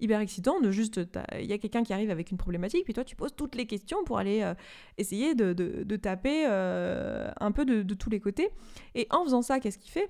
hyper 0.00 0.20
excitant 0.20 0.60
de 0.60 0.70
juste. 0.70 1.00
Il 1.38 1.46
y 1.46 1.52
a 1.52 1.58
quelqu'un 1.58 1.82
qui 1.82 1.92
arrive 1.92 2.10
avec 2.10 2.30
une 2.30 2.36
problématique, 2.36 2.84
puis 2.84 2.94
toi, 2.94 3.04
tu 3.04 3.16
poses 3.16 3.34
toutes 3.34 3.54
les 3.54 3.66
questions 3.66 4.04
pour 4.04 4.18
aller 4.18 4.42
euh, 4.42 4.54
essayer 4.98 5.34
de, 5.34 5.96
taper 5.96 6.46
euh, 6.46 7.30
un 7.40 7.52
peu 7.52 7.64
de, 7.64 7.94
tous 7.94 8.10
les 8.10 8.20
côtés. 8.20 8.50
Et 8.94 9.06
en 9.10 9.24
faisant 9.24 9.42
ça, 9.42 9.60
qu'est-ce 9.60 9.78
qu'il 9.78 9.90
fait? 9.90 10.08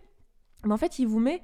En 0.69 0.77
fait, 0.77 0.99
il 0.99 1.07
vous 1.07 1.21
met 1.21 1.43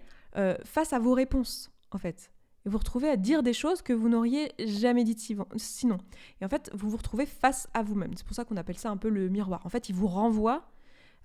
face 0.65 0.93
à 0.93 0.99
vos 0.99 1.15
réponses, 1.15 1.71
en 1.93 1.99
fait 1.99 2.31
et 2.67 2.69
vous 2.69 2.79
retrouvez 2.79 3.09
à 3.09 3.17
dire 3.17 3.45
des 3.45 3.53
choses 3.53 3.81
que 3.81 3.93
vous 3.93 4.09
n'auriez 4.09 4.53
jamais 4.59 5.05
dites 5.05 5.21
sinon. 5.57 5.99
Et 6.41 6.45
en 6.45 6.49
fait, 6.49 6.69
vous 6.75 6.91
vous 6.91 6.97
retrouvez 6.97 7.25
face 7.25 7.69
à 7.75 7.83
vous-même. 7.83 8.11
C'est 8.17 8.27
pour 8.27 8.35
ça 8.35 8.45
qu'on 8.45 8.57
appelle 8.57 8.77
ça 8.77 8.91
un 8.91 8.97
peu 8.97 9.09
le 9.09 9.29
miroir. 9.29 9.65
En 9.65 9.69
fait, 9.69 9.89
il 9.89 9.95
vous 9.95 10.09
renvoie 10.09 10.69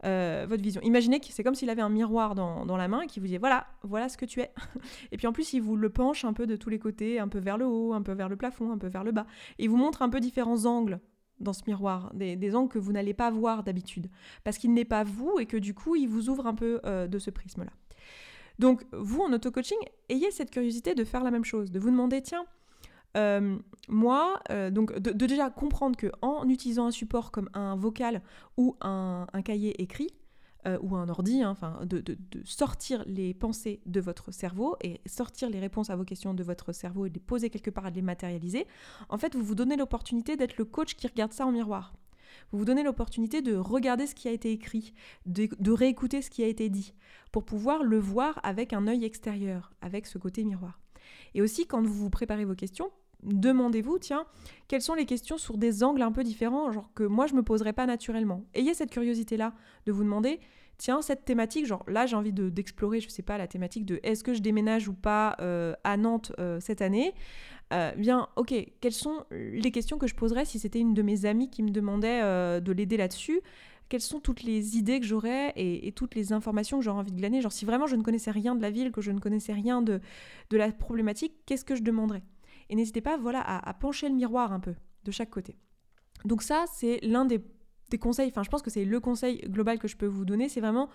euh, 0.05 0.45
votre 0.47 0.61
vision. 0.61 0.81
Imaginez 0.83 1.19
que 1.19 1.27
c'est 1.29 1.43
comme 1.43 1.55
s'il 1.55 1.71
avait 1.71 1.81
un 1.81 1.89
miroir 1.89 2.35
dans, 2.35 2.77
la 2.77 2.87
main 2.87 3.01
et 3.01 3.07
qu'il 3.07 3.23
vous 3.23 3.27
dit 3.27 3.37
voilà, 3.37 3.65
voilà 3.81 4.07
ce 4.07 4.17
que 4.17 4.25
tu 4.25 4.39
es. 4.39 4.53
et 5.11 5.17
puis 5.17 5.25
en 5.25 5.33
plus, 5.33 5.53
il 5.53 5.61
vous 5.61 5.75
le 5.75 5.89
penche 5.89 6.25
un 6.25 6.33
peu 6.33 6.45
de 6.45 6.55
tous 6.55 6.69
les 6.69 6.79
côtés, 6.79 7.19
un 7.19 7.27
peu 7.27 7.39
vers 7.39 7.57
le 7.57 7.65
haut, 7.65 7.93
un 7.93 8.03
peu 8.03 8.13
vers 8.13 8.29
le 8.29 8.35
plafond, 8.35 8.71
un 8.71 8.77
peu 8.77 8.87
vers 8.87 9.03
le 9.03 9.11
bas. 9.11 9.25
Et 9.57 9.63
il 9.63 9.69
vous 9.69 9.77
montre 9.77 10.03
un 10.03 10.09
peu 10.09 10.19
différents 10.19 10.65
angles 10.65 10.99
dans 11.39 11.53
ce 11.53 11.63
miroir, 11.65 12.11
des, 12.13 12.55
angles 12.55 12.69
que 12.69 12.77
vous 12.77 12.91
n'allez 12.91 13.15
pas 13.15 13.31
voir 13.31 13.63
d'habitude, 13.63 14.11
parce 14.43 14.59
qu'il 14.59 14.73
n'est 14.73 14.85
pas 14.85 15.03
vous 15.03 15.39
et 15.39 15.47
que 15.47 15.57
du 15.57 15.73
coup, 15.73 15.95
il 15.95 16.07
vous 16.07 16.29
ouvre 16.29 16.45
un 16.45 16.53
peu 16.53 16.79
euh, 16.85 17.07
de 17.07 17.17
ce 17.17 17.31
prisme-là. 17.31 17.71
Donc, 18.59 18.85
vous, 18.91 19.21
en 19.21 19.33
auto-coaching, 19.33 19.77
ayez 20.09 20.31
cette 20.31 20.51
curiosité 20.51 20.95
de 20.95 21.03
faire 21.03 21.23
la 21.23 21.31
même 21.31 21.45
chose, 21.45 21.71
de 21.71 21.79
vous 21.79 21.89
demander, 21.89 22.21
tiens, 22.21 22.45
euh, 23.17 23.57
moi, 23.89 24.39
euh, 24.51 24.69
donc 24.71 24.97
de, 24.97 25.11
déjà 25.11 25.49
comprendre 25.49 25.97
que 25.97 26.07
en 26.21 26.47
utilisant 26.47 26.85
un 26.85 26.91
support 26.91 27.31
comme 27.31 27.49
un 27.53 27.75
vocal 27.75 28.21
ou 28.57 28.77
un, 28.81 29.25
cahier 29.43 29.81
écrit, 29.81 30.09
euh, 30.65 30.77
ou 30.81 30.95
un 30.95 31.09
ordi, 31.09 31.41
hein, 31.41 31.49
enfin, 31.49 31.79
de, 31.83 32.03
sortir 32.45 33.03
les 33.07 33.33
pensées 33.33 33.81
de 33.85 33.99
votre 33.99 34.31
cerveau 34.31 34.77
et 34.81 35.01
sortir 35.05 35.49
les 35.49 35.59
réponses 35.59 35.89
à 35.89 35.95
vos 35.95 36.05
questions 36.05 36.33
de 36.33 36.43
votre 36.43 36.71
cerveau 36.71 37.05
et 37.05 37.09
de 37.09 37.15
les 37.15 37.19
poser 37.19 37.49
quelque 37.49 37.71
part 37.71 37.87
et 37.87 37.91
de 37.91 37.95
les 37.95 38.01
matérialiser, 38.01 38.65
en 39.09 39.17
fait, 39.17 39.35
vous 39.35 39.43
vous 39.43 39.55
donnez 39.55 39.75
l'opportunité 39.75 40.37
d'être 40.37 40.57
le 40.57 40.65
coach 40.65 40.95
qui 40.95 41.07
regarde 41.07 41.33
ça 41.33 41.45
en 41.45 41.51
miroir. 41.51 41.93
Vous 42.51 42.59
vous 42.59 42.65
donnez 42.65 42.83
l'opportunité 42.83 43.41
de 43.41 43.55
regarder 43.55 44.07
ce 44.07 44.15
qui 44.15 44.27
a 44.27 44.31
été 44.31 44.51
écrit, 44.51 44.93
de, 45.25 45.71
réécouter 45.71 46.21
ce 46.21 46.29
qui 46.29 46.43
a 46.43 46.47
été 46.47 46.69
dit, 46.69 46.93
pour 47.31 47.43
pouvoir 47.43 47.83
le 47.83 47.97
voir 47.97 48.39
avec 48.43 48.73
un 48.73 48.87
œil 48.87 49.05
extérieur, 49.05 49.73
avec 49.81 50.05
ce 50.05 50.17
côté 50.17 50.43
miroir. 50.43 50.79
Et 51.33 51.41
aussi, 51.41 51.65
quand 51.65 51.81
vous 51.81 51.93
vous 51.93 52.09
préparez 52.09 52.45
vos 52.45 52.55
questions, 52.55 52.91
demandez-vous, 53.23 53.99
tiens, 53.99 54.25
quelles 54.67 54.81
sont 54.81 54.95
les 54.95 55.05
questions 55.05 55.37
sur 55.37 55.57
des 55.57 55.83
angles 55.83 56.01
un 56.01 56.11
peu 56.11 56.23
différents, 56.23 56.71
genre 56.71 56.91
que 56.93 57.03
moi 57.03 57.27
je 57.27 57.35
me 57.35 57.43
poserais 57.43 57.73
pas 57.73 57.85
naturellement. 57.85 58.43
Ayez 58.53 58.73
cette 58.73 58.91
curiosité-là 58.91 59.53
de 59.85 59.91
vous 59.91 60.03
demander, 60.03 60.39
tiens, 60.81 61.03
cette 61.03 61.25
thématique, 61.25 61.67
genre 61.67 61.83
là 61.87 62.07
j'ai 62.07 62.15
envie 62.15 62.33
d'explorer, 62.33 62.99
je 62.99 63.07
sais 63.07 63.21
pas, 63.21 63.37
la 63.37 63.47
thématique 63.47 63.85
de 63.85 63.99
est-ce 64.01 64.23
que 64.23 64.33
je 64.33 64.41
déménage 64.41 64.87
ou 64.87 64.93
pas 64.93 65.37
euh, 65.39 65.75
à 65.83 65.95
Nantes 65.95 66.31
euh, 66.39 66.59
cette 66.59 66.81
année, 66.81 67.13
euh, 67.71 67.91
bien 67.95 68.27
ok, 68.35 68.53
quelles 68.81 68.93
sont 68.93 69.23
les 69.29 69.71
questions 69.71 69.99
que 69.99 70.07
je 70.07 70.15
poserais 70.15 70.43
si 70.43 70.57
c'était 70.57 70.79
une 70.79 70.95
de 70.95 71.03
mes 71.03 71.25
amies 71.25 71.51
qui 71.51 71.61
me 71.61 71.69
demandait 71.69 72.21
de 72.59 72.71
l'aider 72.71 72.97
là-dessus? 72.97 73.41
Quelles 73.89 74.01
sont 74.01 74.19
toutes 74.19 74.41
les 74.41 74.77
idées 74.77 74.99
que 74.99 75.05
j'aurais 75.05 75.53
et, 75.55 75.91
toutes 75.91 76.15
les 76.15 76.33
informations 76.33 76.79
que 76.79 76.83
j'aurais 76.83 76.99
envie 76.99 77.11
de 77.11 77.17
glaner? 77.17 77.41
Genre 77.41 77.51
si 77.51 77.65
vraiment 77.65 77.85
je 77.85 77.95
ne 77.95 78.01
connaissais 78.01 78.31
rien 78.31 78.55
de 78.55 78.61
la 78.61 78.71
ville, 78.71 78.91
que 78.91 79.01
je 79.01 79.11
ne 79.11 79.19
connaissais 79.19 79.53
rien 79.53 79.81
de, 79.81 80.01
de 80.49 80.57
la 80.57 80.71
problématique, 80.71 81.33
qu'est-ce 81.45 81.63
que 81.63 81.75
je 81.75 81.83
demanderais? 81.83 82.23
Et 82.69 82.75
n'hésitez 82.75 83.01
pas 83.01 83.17
voilà, 83.17 83.41
à 83.41 83.73
pencher 83.73 84.09
le 84.09 84.15
miroir 84.15 84.51
un 84.51 84.59
peu 84.59 84.73
de 85.03 85.11
chaque 85.11 85.29
côté. 85.29 85.57
Donc 86.25 86.41
ça, 86.41 86.65
c'est 86.73 86.99
l'un 87.03 87.25
des 87.25 87.39
des 87.91 87.99
conseils, 87.99 88.29
enfin 88.29 88.41
je 88.43 88.49
pense 88.49 88.63
que 88.63 88.71
c'est 88.71 88.85
le 88.85 88.99
conseil 88.99 89.41
global 89.41 89.77
que 89.77 89.87
je 89.87 89.95
peux 89.95 90.07
vous 90.07 90.25
donner, 90.25 90.49
c'est 90.49 90.61
vraiment 90.61 90.89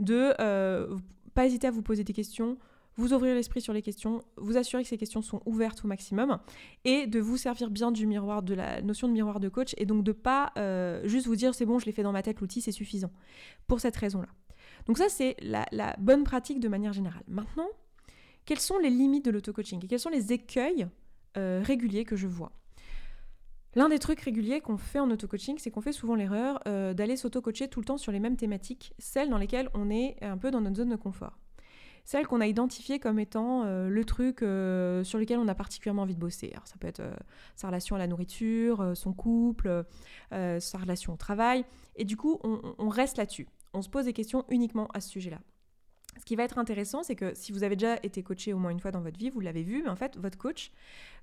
de 0.00 0.34
euh, 0.40 0.96
pas 1.34 1.46
hésiter 1.46 1.68
à 1.68 1.70
vous 1.70 1.82
poser 1.82 2.02
des 2.02 2.12
questions, 2.12 2.58
vous 2.96 3.12
ouvrir 3.12 3.34
l'esprit 3.36 3.60
sur 3.60 3.72
les 3.72 3.82
questions, 3.82 4.24
vous 4.36 4.56
assurer 4.56 4.82
que 4.82 4.88
ces 4.88 4.98
questions 4.98 5.22
sont 5.22 5.40
ouvertes 5.46 5.84
au 5.84 5.88
maximum 5.88 6.38
et 6.84 7.06
de 7.06 7.20
vous 7.20 7.36
servir 7.36 7.70
bien 7.70 7.92
du 7.92 8.06
miroir, 8.06 8.42
de 8.42 8.54
la 8.54 8.82
notion 8.82 9.06
de 9.06 9.12
miroir 9.12 9.38
de 9.38 9.48
coach 9.48 9.74
et 9.78 9.86
donc 9.86 10.02
de 10.02 10.12
pas 10.12 10.52
euh, 10.58 11.06
juste 11.06 11.26
vous 11.26 11.36
dire 11.36 11.54
c'est 11.54 11.66
bon, 11.66 11.78
je 11.78 11.86
l'ai 11.86 11.92
fait 11.92 12.02
dans 12.02 12.12
ma 12.12 12.22
tête, 12.22 12.40
l'outil 12.40 12.60
c'est 12.60 12.72
suffisant 12.72 13.12
pour 13.68 13.80
cette 13.80 13.96
raison-là. 13.96 14.28
Donc 14.86 14.98
ça 14.98 15.08
c'est 15.08 15.36
la, 15.40 15.96
bonne 15.98 16.24
pratique 16.24 16.60
de 16.60 16.68
manière 16.68 16.92
générale. 16.92 17.22
Maintenant, 17.28 17.68
quelles 18.44 18.60
sont 18.60 18.78
les 18.78 18.90
limites 18.90 19.24
de 19.24 19.30
l'auto-coaching 19.30 19.84
et 19.84 19.86
quels 19.86 20.00
sont 20.00 20.10
les 20.10 20.32
écueils 20.32 20.88
euh, 21.36 21.62
réguliers 21.62 22.04
que 22.04 22.16
je 22.16 22.26
vois? 22.26 22.50
L'un 23.78 23.88
des 23.88 24.00
trucs 24.00 24.18
réguliers 24.22 24.60
qu'on 24.60 24.76
fait 24.76 24.98
en 24.98 25.08
auto-coaching, 25.08 25.58
c'est 25.60 25.70
qu'on 25.70 25.80
fait 25.80 25.92
souvent 25.92 26.16
l'erreur 26.16 26.60
euh, 26.66 26.94
d'aller 26.94 27.16
s'auto-coacher 27.16 27.68
tout 27.68 27.78
le 27.78 27.84
temps 27.84 27.96
sur 27.96 28.10
les 28.10 28.18
mêmes 28.18 28.36
thématiques, 28.36 28.92
celles 28.98 29.30
dans 29.30 29.38
lesquelles 29.38 29.70
on 29.72 29.88
est 29.88 30.16
un 30.20 30.36
peu 30.36 30.50
dans 30.50 30.60
notre 30.60 30.78
zone 30.78 30.88
de 30.88 30.96
confort. 30.96 31.38
Celles 32.04 32.26
qu'on 32.26 32.40
a 32.40 32.48
identifiées 32.48 32.98
comme 32.98 33.20
étant 33.20 33.62
euh, 33.66 33.88
le 33.88 34.04
truc 34.04 34.42
euh, 34.42 35.04
sur 35.04 35.20
lequel 35.20 35.38
on 35.38 35.46
a 35.46 35.54
particulièrement 35.54 36.02
envie 36.02 36.16
de 36.16 36.20
bosser. 36.20 36.50
Alors, 36.54 36.66
ça 36.66 36.74
peut 36.80 36.88
être 36.88 37.02
sa 37.54 37.68
relation 37.68 37.94
à 37.94 38.00
la 38.00 38.08
nourriture, 38.08 38.96
son 38.96 39.12
couple, 39.12 39.84
sa 40.32 40.78
relation 40.78 41.12
au 41.12 41.16
travail. 41.16 41.64
Et 41.94 42.04
du 42.04 42.16
coup, 42.16 42.40
on 42.42 42.88
reste 42.88 43.16
là-dessus. 43.16 43.46
On 43.74 43.82
se 43.82 43.88
pose 43.88 44.06
des 44.06 44.12
questions 44.12 44.44
uniquement 44.48 44.88
à 44.92 45.00
ce 45.00 45.08
sujet-là. 45.08 45.38
Ce 46.18 46.24
qui 46.24 46.36
va 46.36 46.42
être 46.42 46.58
intéressant, 46.58 47.02
c'est 47.02 47.14
que 47.14 47.32
si 47.34 47.52
vous 47.52 47.62
avez 47.62 47.76
déjà 47.76 47.96
été 48.02 48.22
coaché 48.22 48.52
au 48.52 48.58
moins 48.58 48.70
une 48.70 48.80
fois 48.80 48.90
dans 48.90 49.00
votre 49.00 49.18
vie, 49.18 49.30
vous 49.30 49.40
l'avez 49.40 49.62
vu, 49.62 49.82
mais 49.82 49.88
en 49.88 49.96
fait, 49.96 50.16
votre 50.18 50.36
coach, 50.36 50.72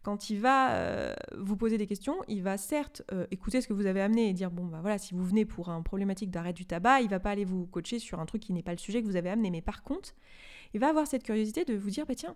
quand 0.03 0.29
il 0.29 0.39
va 0.39 0.73
euh, 0.73 1.13
vous 1.37 1.57
poser 1.57 1.77
des 1.77 1.87
questions, 1.87 2.15
il 2.27 2.41
va 2.43 2.57
certes 2.57 3.01
euh, 3.11 3.25
écouter 3.31 3.61
ce 3.61 3.67
que 3.67 3.73
vous 3.73 3.85
avez 3.85 4.01
amené 4.01 4.29
et 4.29 4.33
dire 4.33 4.51
bon 4.51 4.65
bah 4.65 4.79
voilà, 4.81 4.97
si 4.97 5.13
vous 5.13 5.25
venez 5.25 5.45
pour 5.45 5.69
un 5.69 5.81
problématique 5.81 6.31
d'arrêt 6.31 6.53
du 6.53 6.65
tabac, 6.65 7.01
il 7.01 7.09
va 7.09 7.19
pas 7.19 7.31
aller 7.31 7.45
vous 7.45 7.65
coacher 7.65 7.99
sur 7.99 8.19
un 8.19 8.25
truc 8.25 8.41
qui 8.41 8.53
n'est 8.53 8.63
pas 8.63 8.71
le 8.71 8.77
sujet 8.77 9.01
que 9.01 9.07
vous 9.07 9.15
avez 9.15 9.29
amené, 9.29 9.49
mais 9.49 9.61
par 9.61 9.83
contre, 9.83 10.13
il 10.75 10.79
va 10.79 10.89
avoir 10.89 11.07
cette 11.07 11.23
curiosité 11.23 11.65
de 11.65 11.73
vous 11.75 11.89
dire 11.89 12.05
bah 12.05 12.15
tiens, 12.15 12.35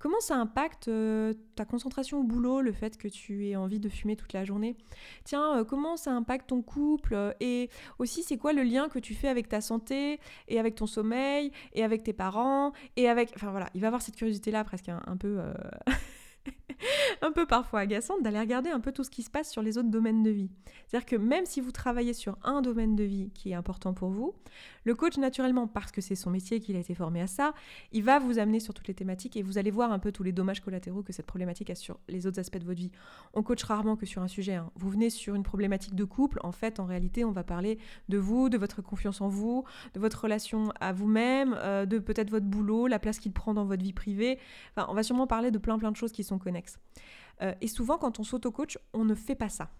Comment 0.00 0.20
ça 0.20 0.36
impacte 0.36 0.88
euh, 0.88 1.34
ta 1.56 1.66
concentration 1.66 2.20
au 2.20 2.22
boulot, 2.22 2.62
le 2.62 2.72
fait 2.72 2.96
que 2.96 3.06
tu 3.06 3.46
aies 3.46 3.56
envie 3.56 3.78
de 3.78 3.90
fumer 3.90 4.16
toute 4.16 4.32
la 4.32 4.46
journée? 4.46 4.74
Tiens, 5.24 5.58
euh, 5.58 5.64
comment 5.64 5.98
ça 5.98 6.10
impacte 6.12 6.48
ton 6.48 6.62
couple? 6.62 7.12
Euh, 7.12 7.34
Et 7.40 7.68
aussi, 7.98 8.22
c'est 8.22 8.38
quoi 8.38 8.54
le 8.54 8.62
lien 8.62 8.88
que 8.88 8.98
tu 8.98 9.14
fais 9.14 9.28
avec 9.28 9.50
ta 9.50 9.60
santé 9.60 10.18
et 10.48 10.58
avec 10.58 10.74
ton 10.74 10.86
sommeil 10.86 11.52
et 11.74 11.84
avec 11.84 12.02
tes 12.02 12.14
parents 12.14 12.72
et 12.96 13.10
avec... 13.10 13.32
Enfin 13.36 13.50
voilà, 13.50 13.68
il 13.74 13.82
va 13.82 13.88
avoir 13.88 14.00
cette 14.00 14.16
curiosité-là 14.16 14.64
presque 14.64 14.88
un 14.88 15.16
peu... 15.18 15.38
un 17.22 17.32
peu 17.32 17.46
parfois 17.46 17.80
agaçante 17.80 18.22
d'aller 18.22 18.40
regarder 18.40 18.70
un 18.70 18.80
peu 18.80 18.92
tout 18.92 19.04
ce 19.04 19.10
qui 19.10 19.22
se 19.22 19.30
passe 19.30 19.50
sur 19.50 19.62
les 19.62 19.78
autres 19.78 19.90
domaines 19.90 20.22
de 20.22 20.30
vie. 20.30 20.50
C'est-à-dire 20.86 21.06
que 21.06 21.16
même 21.16 21.46
si 21.46 21.60
vous 21.60 21.72
travaillez 21.72 22.14
sur 22.14 22.38
un 22.42 22.62
domaine 22.62 22.96
de 22.96 23.04
vie 23.04 23.30
qui 23.34 23.50
est 23.50 23.54
important 23.54 23.92
pour 23.94 24.10
vous, 24.10 24.34
le 24.84 24.94
coach, 24.94 25.18
naturellement, 25.18 25.66
parce 25.66 25.92
que 25.92 26.00
c'est 26.00 26.14
son 26.14 26.30
métier, 26.30 26.60
qu'il 26.60 26.76
a 26.76 26.78
été 26.78 26.94
formé 26.94 27.20
à 27.20 27.26
ça, 27.26 27.52
il 27.92 28.02
va 28.02 28.18
vous 28.18 28.38
amener 28.38 28.60
sur 28.60 28.74
toutes 28.74 28.88
les 28.88 28.94
thématiques 28.94 29.36
et 29.36 29.42
vous 29.42 29.58
allez 29.58 29.70
voir 29.70 29.92
un 29.92 29.98
peu 29.98 30.12
tous 30.12 30.22
les 30.22 30.32
dommages 30.32 30.60
collatéraux 30.60 31.02
que 31.02 31.12
cette 31.12 31.26
problématique 31.26 31.70
a 31.70 31.74
sur 31.74 31.98
les 32.08 32.26
autres 32.26 32.38
aspects 32.38 32.58
de 32.58 32.64
votre 32.64 32.78
vie. 32.78 32.90
On 33.34 33.42
coach 33.42 33.62
rarement 33.62 33.96
que 33.96 34.06
sur 34.06 34.22
un 34.22 34.28
sujet. 34.28 34.54
Hein. 34.54 34.70
Vous 34.76 34.88
venez 34.88 35.10
sur 35.10 35.34
une 35.34 35.42
problématique 35.42 35.94
de 35.94 36.04
couple, 36.04 36.40
en 36.42 36.52
fait, 36.52 36.80
en 36.80 36.86
réalité, 36.86 37.24
on 37.24 37.32
va 37.32 37.44
parler 37.44 37.78
de 38.08 38.18
vous, 38.18 38.48
de 38.48 38.56
votre 38.56 38.82
confiance 38.82 39.20
en 39.20 39.28
vous, 39.28 39.64
de 39.94 40.00
votre 40.00 40.22
relation 40.22 40.72
à 40.80 40.92
vous-même, 40.92 41.56
euh, 41.58 41.86
de 41.86 41.98
peut-être 41.98 42.30
votre 42.30 42.46
boulot, 42.46 42.86
la 42.86 42.98
place 42.98 43.18
qu'il 43.18 43.32
prend 43.32 43.54
dans 43.54 43.64
votre 43.64 43.82
vie 43.82 43.92
privée. 43.92 44.38
Enfin, 44.74 44.86
on 44.90 44.94
va 44.94 45.02
sûrement 45.02 45.26
parler 45.26 45.50
de 45.50 45.58
plein 45.58 45.78
plein 45.78 45.90
de 45.90 45.96
choses 45.96 46.12
qui 46.12 46.24
sont 46.24 46.29
connexes. 46.38 46.78
Euh, 47.42 47.54
et 47.60 47.68
souvent, 47.68 47.98
quand 47.98 48.20
on 48.20 48.24
s'auto-coach, 48.24 48.78
on 48.92 49.04
ne 49.04 49.14
fait 49.14 49.34
pas 49.34 49.48
ça. 49.48 49.70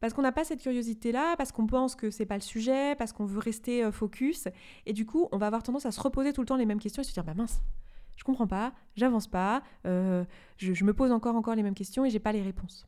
Parce 0.00 0.12
qu'on 0.12 0.22
n'a 0.22 0.32
pas 0.32 0.44
cette 0.44 0.60
curiosité-là, 0.60 1.36
parce 1.36 1.52
qu'on 1.52 1.66
pense 1.66 1.94
que 1.94 2.10
c'est 2.10 2.26
pas 2.26 2.34
le 2.34 2.42
sujet, 2.42 2.94
parce 2.96 3.12
qu'on 3.12 3.24
veut 3.24 3.38
rester 3.38 3.84
euh, 3.84 3.92
focus. 3.92 4.48
Et 4.86 4.92
du 4.92 5.06
coup, 5.06 5.28
on 5.32 5.38
va 5.38 5.46
avoir 5.46 5.62
tendance 5.62 5.86
à 5.86 5.92
se 5.92 6.00
reposer 6.00 6.32
tout 6.32 6.40
le 6.42 6.46
temps 6.46 6.56
les 6.56 6.66
mêmes 6.66 6.80
questions 6.80 7.02
et 7.02 7.04
se 7.04 7.12
dire 7.12 7.24
bah 7.24 7.34
mince, 7.34 7.62
je 8.16 8.24
comprends 8.24 8.46
pas, 8.46 8.74
j'avance 8.96 9.26
pas, 9.26 9.62
euh, 9.86 10.24
je, 10.56 10.84
me 10.84 10.92
pose 10.92 11.10
encore 11.10 11.36
encore 11.36 11.54
les 11.54 11.62
mêmes 11.62 11.74
questions 11.74 12.04
et 12.04 12.10
j'ai 12.10 12.18
pas 12.18 12.32
les 12.32 12.42
réponses. 12.42 12.86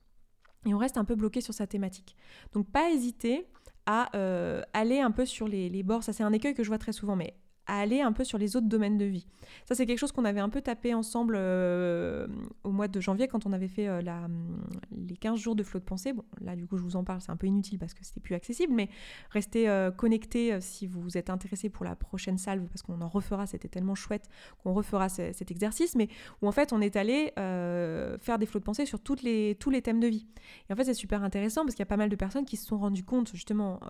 Et 0.66 0.74
on 0.74 0.78
reste 0.78 0.98
un 0.98 1.04
peu 1.04 1.14
bloqué 1.14 1.40
sur 1.40 1.54
sa 1.54 1.66
thématique. 1.66 2.16
Donc 2.52 2.70
pas 2.70 2.90
hésiter 2.90 3.46
à 3.88 4.10
aller 4.72 4.98
un 4.98 5.12
peu 5.12 5.24
sur 5.24 5.46
les, 5.46 5.68
les 5.68 5.84
bords. 5.84 6.02
Ça 6.02 6.12
c'est 6.12 6.24
un 6.24 6.32
écueil 6.32 6.54
que 6.54 6.64
je 6.64 6.68
vois 6.68 6.78
très 6.78 6.90
souvent, 6.90 7.14
mais 7.14 7.36
à 7.66 7.80
aller 7.80 8.00
un 8.00 8.12
peu 8.12 8.24
sur 8.24 8.38
les 8.38 8.56
autres 8.56 8.68
domaines 8.68 8.96
de 8.96 9.04
vie. 9.04 9.26
Ça, 9.64 9.74
c'est 9.74 9.86
quelque 9.86 9.98
chose 9.98 10.12
qu'on 10.12 10.24
avait 10.24 10.40
un 10.40 10.48
peu 10.48 10.60
tapé 10.60 10.94
ensemble 10.94 11.34
euh, 11.36 12.26
au 12.64 12.70
mois 12.70 12.88
de 12.88 13.00
janvier 13.00 13.28
quand 13.28 13.46
on 13.46 13.52
avait 13.52 13.68
fait 13.68 13.88
euh, 13.88 14.00
la, 14.02 14.28
les 14.92 15.16
15 15.16 15.38
jours 15.38 15.56
de 15.56 15.62
flot 15.62 15.80
de 15.80 15.84
pensée. 15.84 16.12
Bon, 16.12 16.24
là, 16.40 16.56
du 16.56 16.66
coup, 16.66 16.76
je 16.76 16.82
vous 16.82 16.96
en 16.96 17.04
parle, 17.04 17.20
c'est 17.20 17.30
un 17.30 17.36
peu 17.36 17.46
inutile 17.46 17.78
parce 17.78 17.94
que 17.94 18.04
c'était 18.04 18.20
plus 18.20 18.34
accessible, 18.34 18.72
mais 18.72 18.88
restez 19.30 19.68
euh, 19.68 19.90
connectés 19.90 20.60
si 20.60 20.86
vous 20.86 21.16
êtes 21.16 21.30
intéressé 21.30 21.68
pour 21.68 21.84
la 21.84 21.96
prochaine 21.96 22.38
salve 22.38 22.66
parce 22.68 22.82
qu'on 22.82 23.00
en 23.00 23.08
refera, 23.08 23.46
c'était 23.46 23.68
tellement 23.68 23.94
chouette 23.94 24.28
qu'on 24.62 24.72
refera 24.72 25.08
cet 25.08 25.50
exercice, 25.50 25.94
mais 25.94 26.08
où 26.42 26.48
en 26.48 26.52
fait, 26.52 26.72
on 26.72 26.80
est 26.80 26.96
allé 26.96 27.32
faire 27.36 28.38
des 28.38 28.46
flots 28.46 28.60
de 28.60 28.64
pensée 28.64 28.86
sur 28.86 29.00
toutes 29.00 29.22
les, 29.22 29.56
tous 29.58 29.70
les 29.70 29.82
thèmes 29.82 30.00
de 30.00 30.06
vie. 30.06 30.26
Et 30.68 30.72
en 30.72 30.76
fait, 30.76 30.84
c'est 30.84 30.94
super 30.94 31.22
intéressant 31.22 31.62
parce 31.62 31.74
qu'il 31.74 31.80
y 31.80 31.84
a 31.84 31.86
pas 31.86 31.96
mal 31.96 32.08
de 32.08 32.16
personnes 32.16 32.44
qui 32.44 32.56
se 32.56 32.66
sont 32.66 32.78
rendues 32.78 33.04
compte, 33.04 33.30
justement, 33.32 33.80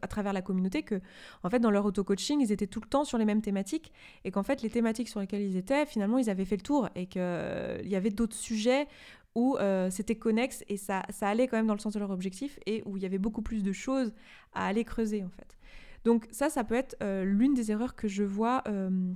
à 0.00 0.08
travers 0.08 0.32
la 0.32 0.42
communauté, 0.42 0.82
que, 0.82 1.00
en 1.42 1.50
fait, 1.50 1.58
dans 1.58 1.70
leur 1.70 1.84
auto-coaching, 1.84 2.40
ils 2.40 2.52
étaient 2.52 2.66
tout 2.66 2.80
le 2.80 2.88
temps 2.88 3.01
sur 3.04 3.18
les 3.18 3.24
mêmes 3.24 3.42
thématiques 3.42 3.92
et 4.24 4.30
qu'en 4.30 4.42
fait 4.42 4.62
les 4.62 4.70
thématiques 4.70 5.08
sur 5.08 5.20
lesquelles 5.20 5.42
ils 5.42 5.56
étaient, 5.56 5.86
finalement 5.86 6.18
ils 6.18 6.30
avaient 6.30 6.44
fait 6.44 6.56
le 6.56 6.62
tour 6.62 6.88
et 6.94 7.06
qu'il 7.06 7.20
euh, 7.22 7.80
y 7.84 7.96
avait 7.96 8.10
d'autres 8.10 8.36
sujets 8.36 8.86
où 9.34 9.56
euh, 9.56 9.90
c'était 9.90 10.16
connexe 10.16 10.64
et 10.68 10.76
ça, 10.76 11.02
ça 11.10 11.28
allait 11.28 11.48
quand 11.48 11.56
même 11.56 11.66
dans 11.66 11.74
le 11.74 11.80
sens 11.80 11.94
de 11.94 11.98
leur 11.98 12.10
objectif 12.10 12.58
et 12.66 12.82
où 12.86 12.96
il 12.96 13.02
y 13.02 13.06
avait 13.06 13.18
beaucoup 13.18 13.42
plus 13.42 13.62
de 13.62 13.72
choses 13.72 14.12
à 14.52 14.66
aller 14.66 14.84
creuser 14.84 15.24
en 15.24 15.30
fait. 15.30 15.56
Donc 16.04 16.26
ça, 16.32 16.50
ça 16.50 16.64
peut 16.64 16.74
être 16.74 16.96
euh, 17.02 17.24
l'une 17.24 17.54
des 17.54 17.70
erreurs 17.70 17.94
que 17.94 18.08
je 18.08 18.24
vois 18.24 18.64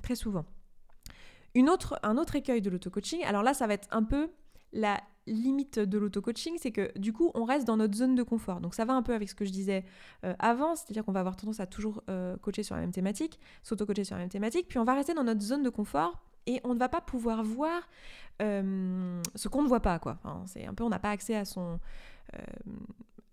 très 0.03 0.15
souvent. 0.15 0.45
Une 1.55 1.69
autre, 1.71 1.99
un 2.03 2.17
autre 2.19 2.37
écueil 2.37 2.61
de 2.61 2.71
l'auto-coaching, 2.71 3.25
alors 3.25 3.43
là 3.43 3.55
ça 3.55 3.67
va 3.67 3.75
être 3.75 3.89
un 3.91 4.03
peu 4.03 4.31
la 4.73 5.01
limite 5.27 5.79
de 5.79 5.99
l'auto-coaching, 5.99 6.57
c'est 6.59 6.73
que 6.73 6.97
du 6.99 7.13
coup, 7.13 7.31
on 7.35 7.45
reste 7.45 7.67
dans 7.67 7.77
notre 7.77 7.95
zone 7.95 8.15
de 8.15 8.23
confort. 8.23 8.61
Donc 8.61 8.75
ça 8.75 8.85
va 8.85 8.95
un 8.95 9.03
peu 9.03 9.15
avec 9.15 9.29
ce 9.29 9.35
que 9.35 9.45
je 9.45 9.51
disais 9.51 9.85
euh, 10.25 10.35
avant, 10.39 10.77
c'est-à-dire 10.77 11.05
qu'on 11.05 11.13
va 11.13 11.21
avoir 11.21 11.37
tendance 11.37 11.61
à 11.61 11.67
toujours 11.67 12.03
euh, 12.09 12.37
coacher 12.39 12.63
sur 12.63 12.75
la 12.75 12.81
même 12.81 12.93
thématique, 12.93 13.39
s'auto-coacher 13.63 14.05
sur 14.05 14.17
la 14.17 14.23
même 14.23 14.31
thématique, 14.31 14.69
puis 14.69 14.79
on 14.79 14.85
va 14.85 14.95
rester 14.95 15.15
dans 15.15 15.25
notre 15.25 15.43
zone 15.43 15.63
de 15.63 15.71
confort 15.71 16.23
et 16.47 16.61
on 16.65 16.75
ne 16.75 16.79
va 16.79 16.89
pas 16.89 17.01
pouvoir 17.01 17.43
voir 17.43 17.83
euh, 18.41 19.21
ce 19.35 19.49
qu'on 19.49 19.63
ne 19.63 19.69
voit 19.69 19.81
pas, 19.81 19.99
quoi. 19.99 20.19
c'est 20.47 20.67
un 20.67 20.75
peu, 20.75 20.85
on 20.85 20.89
n'a 20.89 20.99
pas 20.99 21.11
accès 21.11 21.35
à 21.35 21.45
son 21.45 21.81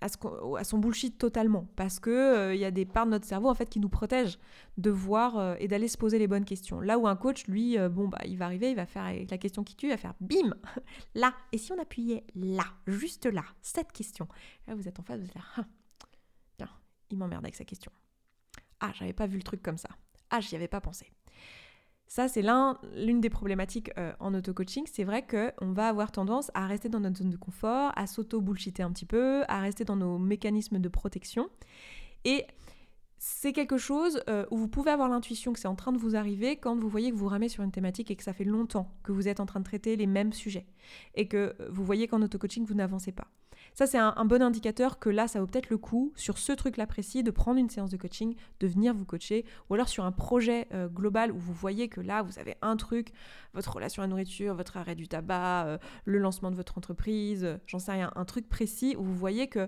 à, 0.04 0.63
son 0.63 0.78
bullshit 0.78 1.18
totalement 1.18 1.68
parce 1.76 2.00
que 2.00 2.10
il 2.10 2.13
euh, 2.13 2.56
y 2.56 2.66
a 2.66 2.72
des 2.72 2.86
parts 2.86 3.06
de 3.06 3.12
notre 3.12 3.26
cerveau 3.26 3.50
en 3.50 3.54
fait 3.54 3.68
qui 3.68 3.80
nous 3.80 3.89
protègent 3.89 4.38
de 4.78 4.89
voir 4.89 5.38
euh, 5.38 5.56
et 5.60 5.68
d'aller 5.68 5.88
se 5.88 5.98
poser 5.98 6.20
les 6.20 6.28
bonnes 6.28 6.46
questions. 6.46 6.82
Là 6.82 6.98
où 7.00 7.08
un 7.08 7.16
coach, 7.16 7.48
lui, 7.48 7.78
euh, 7.78 7.89
bon 7.89 8.08
bah 8.08 8.20
il 8.26 8.38
va 8.38 8.46
arriver, 8.46 8.70
il 8.70 8.76
va 8.76 8.86
faire 8.86 9.04
avec 9.04 9.32
la 9.32 9.38
question 9.38 9.63
qui 9.63 9.76
tue, 9.76 9.88
il 9.88 9.92
va 9.92 9.98
faire 9.98 10.16
bim 10.20 10.56
là. 11.16 11.34
Et 11.52 11.58
si 11.58 11.72
on 11.72 11.80
appuyait 11.80 12.26
là, 12.36 12.66
juste 12.88 13.26
là, 13.26 13.44
cette 13.62 13.92
question. 13.92 14.28
Là 14.68 14.76
vous 14.76 14.88
êtes 14.88 15.00
en 15.00 15.04
face, 15.04 15.20
vous 15.20 15.28
êtes 15.28 15.36
là, 15.36 15.42
ah, 15.58 15.66
tiens, 16.58 16.70
il 17.10 17.18
m'emmerde 17.18 17.46
avec 17.46 17.56
sa 17.56 17.66
question. 17.66 17.92
Ah 18.80 18.92
j'avais 18.94 19.13
pas 19.13 19.28
vu 19.28 19.38
le 19.38 19.44
truc 19.44 19.62
comme 19.62 19.78
ça. 19.78 19.89
Ah 20.30 20.42
j'y 20.42 20.56
avais 20.56 20.68
pas 20.68 20.82
pensé. 20.82 21.12
Ça, 22.15 22.28
c'est 22.28 22.43
l'une 22.95 23.21
des 23.21 23.32
problématiques 23.32 23.89
euh, 23.97 24.13
en 24.19 24.36
auto-coaching. 24.36 24.84
C'est 24.86 25.04
vrai 25.04 25.26
qu'on 25.26 25.71
va 25.71 25.88
avoir 25.88 26.12
tendance 26.12 26.52
à 26.54 26.67
rester 26.67 26.88
dans 26.88 26.99
notre 26.99 27.17
zone 27.17 27.32
de 27.32 27.38
confort, 27.38 27.91
à 27.95 28.06
s'auto-bullshiter 28.06 28.84
un 28.84 28.91
petit 28.91 29.08
peu, 29.08 29.41
à 29.47 29.60
rester 29.62 29.84
dans 29.84 29.95
nos 29.95 30.19
mécanismes 30.19 30.78
de 30.78 30.89
protection. 30.89 31.49
Et 32.23 32.45
c'est 33.17 33.52
quelque 33.52 33.80
chose 33.80 34.21
euh, 34.30 34.45
où 34.52 34.58
vous 34.58 34.67
pouvez 34.67 34.91
avoir 34.91 35.10
l'intuition 35.10 35.54
que 35.54 35.60
c'est 35.60 35.67
en 35.67 35.73
train 35.73 35.91
de 35.91 35.97
vous 35.97 36.15
arriver 36.15 36.56
quand 36.56 36.76
vous 36.76 36.88
voyez 36.88 37.10
que 37.10 37.15
vous 37.15 37.30
ramez 37.30 37.49
sur 37.49 37.63
une 37.63 37.71
thématique 37.71 38.12
et 38.12 38.15
que 38.15 38.21
ça 38.21 38.34
fait 38.34 38.43
longtemps 38.43 38.91
que 39.02 39.12
vous 39.12 39.28
êtes 39.28 39.39
en 39.39 39.47
train 39.47 39.62
de 39.62 39.65
traiter 39.65 39.95
les 39.95 40.06
mêmes 40.06 40.34
sujets 40.34 40.67
et 41.15 41.28
que 41.28 41.56
vous 41.71 41.84
voyez 41.84 42.08
qu'en 42.08 42.21
auto-coaching 42.21 42.63
vous 42.63 42.76
n'avancez 42.76 43.12
pas. 43.12 43.28
Ça 43.74 43.88
c'est 43.88 43.98
un, 43.98 44.26
bon 44.26 44.42
indicateur 44.42 45.00
que 45.00 45.10
là 45.10 45.28
ça 45.28 45.40
vaut 45.40 45.48
peut-être 45.48 45.70
le 45.70 45.78
coup 45.78 46.14
sur 46.16 46.38
ce 46.38 46.52
truc-là 46.52 46.86
précis 46.86 47.24
de 47.24 47.32
prendre 47.32 47.60
une 47.60 47.70
séance 47.70 47.90
de 47.90 47.98
coaching, 47.98 48.36
de 48.60 48.68
venir 48.68 48.94
vous 48.94 49.06
coacher 49.06 49.46
ou 49.70 49.74
alors 49.74 49.90
sur 49.90 50.06
un 50.06 50.12
projet 50.12 50.68
euh, 50.74 50.88
global 50.88 51.32
où 51.32 51.38
vous 51.38 51.54
voyez 51.54 51.90
que 51.90 52.02
là 52.02 52.22
vous 52.22 52.40
avez 52.40 52.56
un 52.62 52.78
truc, 52.78 53.10
votre 53.54 53.74
relation 53.74 54.04
à 54.04 54.06
la 54.06 54.10
nourriture, 54.10 54.56
votre 54.56 54.78
arrêt 54.78 54.96
du 54.96 55.08
tabac, 55.08 55.66
euh, 55.66 55.78
le 56.06 56.20
lancement 56.20 56.52
de 56.52 56.56
votre 56.56 56.78
entreprise, 56.78 57.60
j'en 57.68 57.80
sais 57.80 57.92
rien, 57.92 58.12
un 58.16 58.26
truc 58.26 58.48
précis 58.48 58.96
où 58.98 59.04
vous 59.04 59.16
voyez 59.16 59.48
que 59.48 59.68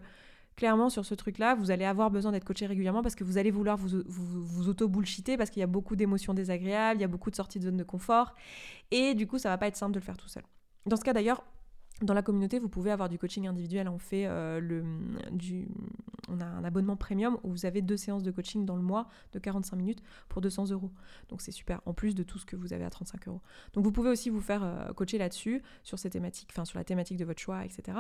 clairement 0.56 0.90
sur 0.90 1.06
ce 1.06 1.14
truc-là, 1.16 1.56
vous 1.56 1.72
allez 1.72 1.86
avoir 1.86 2.12
besoin 2.12 2.32
d'être 2.32 2.46
coaché 2.46 2.66
régulièrement 2.66 3.02
parce 3.02 3.16
que 3.16 3.24
vous 3.24 3.38
allez 3.38 3.52
vouloir 3.52 3.78
vous, 3.78 4.04
vous, 4.08 4.70
auto-bullshiter 4.70 5.38
parce 5.38 5.50
qu'il 5.50 5.60
y 5.60 5.64
a 5.64 5.68
beaucoup 5.68 5.96
d'émotions 5.96 6.34
désagréables, 6.34 7.00
il 7.00 7.02
y 7.02 7.06
a 7.06 7.10
beaucoup 7.10 7.30
de 7.30 7.36
sorties 7.36 7.60
de 7.60 7.66
zone 7.66 7.78
de 7.78 7.84
confort. 7.84 8.34
Et 8.92 9.14
du 9.14 9.28
coup, 9.28 9.38
ça 9.38 9.50
va 9.50 9.58
pas 9.58 9.68
être 9.68 9.76
simple 9.76 9.94
de 9.94 10.00
le 10.00 10.06
faire 10.06 10.18
tout 10.18 10.30
seul. 10.30 10.44
Dans 10.86 10.96
ce 10.96 11.04
cas 11.04 11.14
d'ailleurs, 11.14 11.44
dans 12.02 12.14
la 12.14 12.22
communauté, 12.22 12.60
vous 12.60 12.70
pouvez 12.70 12.92
avoir 12.92 13.10
du 13.10 13.18
coaching 13.18 13.48
individuel. 13.48 13.88
On 13.88 13.98
fait 13.98 14.26
euh, 14.26 14.60
le, 14.60 14.84
du, 15.32 15.68
on 16.30 16.40
a 16.42 16.46
un 16.46 16.64
abonnement 16.64 16.96
premium 16.96 17.38
où 17.44 17.52
vous 17.52 17.66
avez 17.66 17.82
deux 17.82 17.98
séances 17.98 18.24
de 18.24 18.32
coaching 18.32 18.66
dans 18.66 18.76
le 18.76 18.82
mois 18.82 19.08
de 19.34 19.40
45 19.40 19.76
minutes 19.76 20.04
pour 20.30 20.42
200 20.42 20.72
euros. 20.72 20.92
Donc 21.30 21.42
c'est 21.42 21.52
super, 21.52 21.82
en 21.86 21.94
plus 21.94 22.16
de 22.16 22.24
tout 22.24 22.38
ce 22.38 22.46
que 22.46 22.56
vous 22.56 22.74
avez 22.74 22.86
à 22.86 22.90
35 22.90 23.28
euros. 23.28 23.42
Donc 23.74 23.84
vous 23.84 23.92
pouvez 23.92 24.10
aussi 24.10 24.30
vous 24.30 24.42
faire 24.42 24.64
euh, 24.64 24.94
coacher 24.94 25.18
là-dessus, 25.18 25.62
sur 25.84 26.00
ces 26.00 26.10
thématiques, 26.10 26.50
enfin 26.52 26.66
sur 26.66 26.78
la 26.78 26.84
thématique 26.84 27.18
de 27.18 27.26
votre 27.26 27.42
choix, 27.42 27.66
etc. 27.66 27.98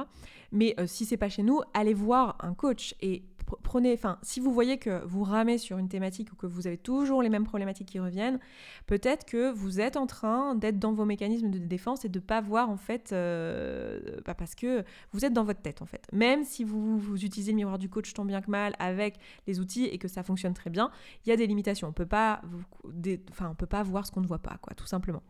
Mais 0.52 0.76
euh, 0.80 0.88
si 0.88 1.06
c'est 1.06 1.18
pas 1.18 1.30
chez 1.30 1.44
nous, 1.44 1.62
allez 1.74 1.94
voir 1.94 2.38
un 2.42 2.54
coach 2.54 2.96
et 3.02 3.24
prenez, 3.64 3.94
enfin, 3.94 4.18
si 4.22 4.40
vous 4.40 4.52
voyez 4.52 4.78
que 4.78 5.04
vous 5.06 5.24
ramez 5.24 5.58
sur 5.58 5.78
une 5.78 5.88
thématique 5.88 6.32
ou 6.32 6.36
que 6.36 6.48
vous 6.48 6.68
avez 6.68 6.78
toujours 6.78 7.22
les 7.22 7.30
mêmes 7.30 7.44
problématiques 7.44 7.88
qui 7.88 8.00
reviennent, 8.00 8.40
peut-être 8.88 9.26
que 9.26 9.52
vous 9.52 9.80
êtes 9.80 9.98
en 9.98 10.08
train 10.08 10.56
d'être 10.56 10.80
dans 10.80 10.94
vos 10.94 11.06
mécanismes 11.06 11.52
de 11.52 11.60
défense 11.60 12.06
et 12.06 12.10
de 12.10 12.20
pas 12.20 12.42
voir 12.42 12.70
en 12.70 12.78
fait, 12.78 13.12
euh, 13.12 14.20
parce 14.38 14.56
que 14.56 14.84
vous 15.12 15.26
êtes 15.26 15.34
dans 15.34 15.44
votre 15.44 15.62
tête 15.62 15.82
en 15.82 15.86
fait. 15.86 16.08
Même 16.12 16.44
si 16.44 16.64
vous, 16.64 17.02
utilisez 17.16 17.52
le 17.52 17.58
miroir 17.58 17.78
du 17.78 17.90
coach 17.90 18.14
tant 18.15 18.25
bien 18.25 18.41
que 18.41 18.49
mal 18.49 18.75
avec 18.80 19.19
les 19.47 19.60
outils 19.60 19.86
et 19.86 19.97
que 19.97 20.08
ça 20.08 20.23
fonctionne 20.23 20.54
très 20.54 20.69
bien, 20.69 20.89
il 21.25 21.30
y 21.30 21.32
a 21.32 21.38
des 21.38 21.47
limitations. 21.47 21.88
On 21.88 21.93
peut 21.93 22.06
pas, 22.06 22.41
on 22.84 23.56
peut 23.56 23.65
pas 23.65 23.84
voir 23.84 24.06
ce 24.06 24.12
qu'on 24.12 24.21
ne 24.21 24.28
voit 24.28 24.39
pas, 24.39 24.58
tout 24.75 24.88
simplement. 24.88 25.21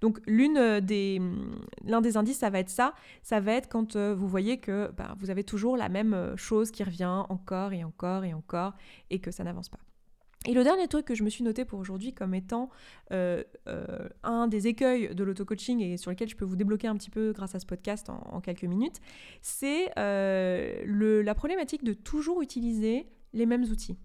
Donc 0.00 0.20
l'une 0.26 0.80
des, 0.80 1.20
l'un 1.84 2.00
des 2.00 2.16
indices, 2.16 2.38
ça 2.38 2.50
va 2.50 2.60
être 2.60 2.70
ça. 2.70 2.94
Ça 3.22 3.40
va 3.40 3.52
être 3.52 3.68
quand 3.68 3.96
euh, 3.96 4.14
vous 4.14 4.28
voyez 4.28 4.58
que 4.58 4.90
bah, 4.96 5.14
vous 5.18 5.30
avez 5.30 5.44
toujours 5.44 5.76
la 5.76 5.88
même 5.88 6.14
euh, 6.14 6.36
chose 6.36 6.70
qui 6.70 6.84
revient 6.84 7.24
encore 7.28 7.72
et 7.72 7.84
encore 7.84 8.24
et 8.24 8.34
encore 8.34 8.74
et 9.10 9.18
que 9.18 9.30
ça 9.30 9.44
n'avance 9.44 9.68
pas. 9.68 9.83
Et 10.46 10.52
le 10.52 10.62
dernier 10.62 10.88
truc 10.88 11.06
que 11.06 11.14
je 11.14 11.22
me 11.22 11.30
suis 11.30 11.42
noté 11.42 11.64
pour 11.64 11.78
aujourd'hui 11.78 12.12
comme 12.12 12.34
étant 12.34 12.68
euh, 13.12 13.42
euh, 13.66 14.08
un 14.22 14.46
des 14.46 14.66
écueils 14.66 15.14
de 15.14 15.24
l'auto-coaching 15.24 15.80
et 15.80 15.96
sur 15.96 16.10
lequel 16.10 16.28
je 16.28 16.36
peux 16.36 16.44
vous 16.44 16.56
débloquer 16.56 16.86
un 16.86 16.96
petit 16.96 17.10
peu 17.10 17.32
grâce 17.32 17.54
à 17.54 17.60
ce 17.60 17.66
podcast 17.66 18.10
en, 18.10 18.40
quelques 18.40 18.64
minutes, 18.64 19.00
c'est 19.40 19.90
euh, 19.98 21.22
la 21.22 21.34
problématique 21.34 21.82
de 21.82 21.94
toujours 21.94 22.42
utiliser 22.42 23.06
les 23.32 23.46
mêmes 23.46 23.64
outils. 23.64 23.96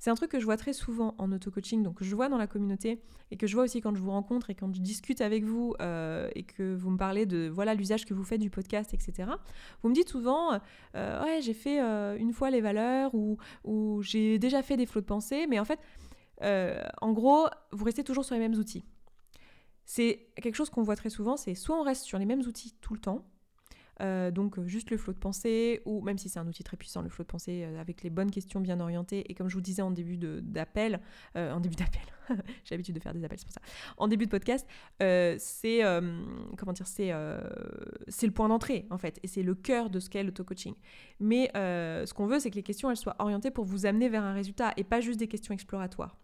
C'est 0.00 0.08
un 0.08 0.14
truc 0.14 0.30
que 0.30 0.40
je 0.40 0.46
vois 0.46 0.56
très 0.56 0.72
souvent 0.72 1.14
en 1.18 1.30
auto-coaching, 1.30 1.82
donc 1.82 1.96
que 1.98 2.04
je 2.06 2.16
vois 2.16 2.30
dans 2.30 2.38
la 2.38 2.46
communauté 2.46 3.02
et 3.30 3.36
que 3.36 3.46
je 3.46 3.54
vois 3.54 3.64
aussi 3.64 3.82
quand 3.82 3.94
je 3.94 4.00
vous 4.00 4.10
rencontre 4.10 4.48
et 4.48 4.54
quand 4.54 4.74
je 4.74 4.80
discute 4.80 5.20
avec 5.20 5.44
vous 5.44 5.74
euh, 5.82 6.30
et 6.34 6.42
que 6.42 6.74
vous 6.74 6.88
me 6.88 6.96
parlez 6.96 7.26
de 7.26 7.50
voilà 7.52 7.74
l'usage 7.74 8.06
que 8.06 8.14
vous 8.14 8.24
faites 8.24 8.40
du 8.40 8.48
podcast, 8.48 8.94
etc. 8.94 9.28
Vous 9.82 9.90
me 9.90 9.94
dites 9.94 10.08
souvent 10.08 10.58
euh, 10.96 11.22
ouais 11.22 11.42
j'ai 11.42 11.52
fait 11.52 11.82
euh, 11.82 12.16
une 12.16 12.32
fois 12.32 12.50
les 12.50 12.62
valeurs 12.62 13.14
ou, 13.14 13.36
j'ai 14.00 14.38
déjà 14.38 14.62
fait 14.62 14.78
des 14.78 14.86
flots 14.86 15.02
de 15.02 15.06
pensée, 15.06 15.46
mais 15.46 15.60
en 15.60 15.66
fait 15.66 15.78
en 16.42 17.12
gros 17.12 17.48
vous 17.70 17.84
restez 17.84 18.02
toujours 18.02 18.24
sur 18.24 18.34
les 18.34 18.40
mêmes 18.40 18.54
outils. 18.54 18.86
C'est 19.84 20.28
quelque 20.36 20.54
chose 20.54 20.70
qu'on 20.70 20.82
voit 20.82 20.96
très 20.96 21.10
souvent, 21.10 21.36
c'est 21.36 21.54
soit 21.54 21.78
on 21.78 21.82
reste 21.82 22.04
sur 22.04 22.18
les 22.18 22.24
mêmes 22.24 22.40
outils 22.40 22.74
tout 22.80 22.94
le 22.94 23.00
temps, 23.00 23.26
euh, 24.00 24.30
donc 24.30 24.58
euh, 24.58 24.66
juste 24.66 24.90
le 24.90 24.96
flot 24.96 25.12
de 25.12 25.18
pensée, 25.18 25.82
ou 25.84 26.00
même 26.00 26.18
si 26.18 26.28
c'est 26.28 26.38
un 26.38 26.46
outil 26.46 26.64
très 26.64 26.76
puissant, 26.76 27.02
le 27.02 27.08
flot 27.08 27.24
de 27.24 27.28
pensée 27.28 27.64
euh, 27.64 27.80
avec 27.80 28.02
les 28.02 28.10
bonnes 28.10 28.30
questions 28.30 28.60
bien 28.60 28.80
orientées. 28.80 29.30
Et 29.30 29.34
comme 29.34 29.48
je 29.48 29.54
vous 29.54 29.60
disais 29.60 29.82
en 29.82 29.90
début 29.90 30.16
d'appel, 30.16 31.00
en 31.34 31.60
début 31.60 31.76
d'appel, 31.76 32.02
j'ai 32.64 32.74
l'habitude 32.74 32.94
de 32.94 33.00
faire 33.00 33.12
des 33.12 33.24
appels, 33.24 33.38
c'est 33.38 33.46
pour 33.46 33.54
ça. 33.54 33.60
En 33.96 34.08
début 34.08 34.26
de 34.26 34.30
podcast, 34.30 34.66
c'est 34.98 35.80
comment 36.56 36.72
dire, 36.72 36.86
c'est 36.86 37.06
le 37.10 38.32
point 38.32 38.48
d'entrée 38.48 38.86
en 38.90 38.98
fait, 38.98 39.18
et 39.22 39.26
c'est 39.26 39.42
le 39.42 39.54
cœur 39.54 39.90
de 39.90 40.00
ce 40.00 40.08
qu'est 40.08 40.22
l'auto-coaching. 40.22 40.74
Mais 41.20 41.50
ce 41.54 42.12
qu'on 42.14 42.26
veut, 42.26 42.40
c'est 42.40 42.50
que 42.50 42.56
les 42.56 42.62
questions 42.62 42.90
elles 42.90 42.96
soient 42.96 43.16
orientées 43.18 43.50
pour 43.50 43.64
vous 43.64 43.86
amener 43.86 44.08
vers 44.08 44.22
un 44.22 44.34
résultat 44.34 44.72
et 44.76 44.84
pas 44.84 45.00
juste 45.00 45.18
des 45.18 45.28
questions 45.28 45.54
exploratoires. 45.54 46.16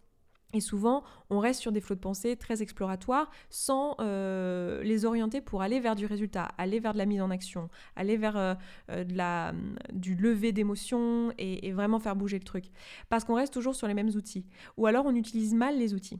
Et 0.53 0.61
souvent, 0.61 1.03
on 1.29 1.39
reste 1.39 1.59
sur 1.59 1.73
des 1.73 1.81
flots 1.81 1.95
de 1.95 1.99
pensée 1.99 2.37
très 2.37 2.61
exploratoires 2.61 3.29
sans 3.49 3.97
euh, 3.99 4.81
les 4.81 5.03
orienter 5.03 5.41
pour 5.41 5.61
aller 5.61 5.81
vers 5.81 5.95
du 5.95 6.05
résultat, 6.05 6.47
aller 6.57 6.79
vers 6.79 6.93
de 6.93 6.97
la 6.97 7.05
mise 7.05 7.21
en 7.21 7.29
action, 7.29 7.69
aller 7.97 8.15
vers 8.15 8.37
euh, 8.37 8.53
euh, 8.89 9.03
la, 9.09 9.53
du 9.91 10.15
lever 10.15 10.53
d'émotions 10.53 11.33
et, 11.37 11.71
vraiment 11.73 11.99
faire 11.99 12.15
bouger 12.15 12.39
le 12.39 12.45
truc. 12.45 12.65
Parce 13.09 13.25
qu'on 13.25 13.35
reste 13.35 13.53
toujours 13.53 13.75
sur 13.75 13.87
les 13.87 13.93
mêmes 13.93 14.07
outils. 14.15 14.45
Ou 14.77 14.85
alors 14.85 15.05
on 15.05 15.15
utilise 15.15 15.53
mal 15.53 15.77
les 15.77 15.93
outils. 15.93 16.17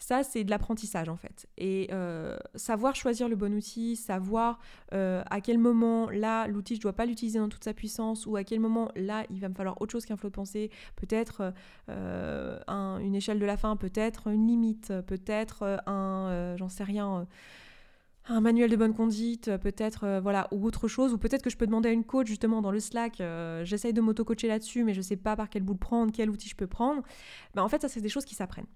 Ça, 0.00 0.22
c'est 0.22 0.44
de 0.44 0.50
l'apprentissage 0.50 1.10
en 1.10 1.16
fait. 1.16 1.46
Et 1.58 1.88
euh, 1.92 2.38
savoir 2.54 2.96
choisir 2.96 3.28
le 3.28 3.36
bon 3.36 3.54
outil, 3.54 3.96
savoir 3.96 4.58
euh, 4.94 5.22
à 5.30 5.42
quel 5.42 5.58
moment, 5.58 6.08
là, 6.08 6.46
l'outil, 6.48 6.74
je 6.74 6.78
ne 6.80 6.84
dois 6.84 6.94
pas 6.94 7.04
l'utiliser 7.04 7.38
dans 7.38 7.50
toute 7.50 7.62
sa 7.62 7.74
puissance, 7.74 8.24
ou 8.24 8.34
à 8.36 8.42
quel 8.42 8.60
moment, 8.60 8.90
là, 8.96 9.24
il 9.28 9.40
va 9.40 9.50
me 9.50 9.54
falloir 9.54 9.80
autre 9.82 9.92
chose 9.92 10.06
qu'un 10.06 10.16
flot 10.16 10.30
de 10.30 10.34
pensée, 10.34 10.70
peut-être 10.96 11.52
euh, 11.90 12.58
une 12.66 13.14
échelle 13.14 13.38
de 13.38 13.44
la 13.44 13.58
fin, 13.58 13.76
peut-être 13.76 14.28
une 14.28 14.46
limite, 14.46 14.90
peut-être 15.06 15.82
un, 15.86 16.56
j'en 16.56 16.70
sais 16.70 16.84
rien 16.84 17.26
un 18.26 18.40
manuel 18.40 18.70
de 18.70 18.76
bonne 18.76 18.94
conduite, 18.94 19.54
peut-être 19.58 20.20
voilà, 20.22 20.48
ou 20.50 20.64
autre 20.64 20.88
chose, 20.88 21.12
ou 21.12 21.18
peut-être 21.18 21.42
que 21.42 21.50
je 21.50 21.58
peux 21.58 21.66
demander 21.66 21.90
à 21.90 21.92
une 21.92 22.04
coach 22.04 22.26
justement 22.26 22.62
dans 22.62 22.70
le 22.70 22.80
Slack, 22.80 23.22
j'essaye 23.64 23.92
de 23.92 24.00
m'auto-coacher 24.00 24.48
là-dessus, 24.48 24.82
mais 24.82 24.94
je 24.94 25.02
sais 25.02 25.16
pas 25.16 25.36
par 25.36 25.50
quel 25.50 25.62
bout 25.62 25.74
prendre, 25.74 26.10
quel 26.10 26.30
outil 26.30 26.48
je 26.48 26.56
peux 26.56 26.66
prendre. 26.66 27.02
Ben, 27.54 27.62
en 27.62 27.68
fait, 27.68 27.82
ça 27.82 27.88
c'est 27.88 28.00
des 28.00 28.08
choses 28.08 28.24
qui 28.24 28.34
s'apprennent. 28.34 28.66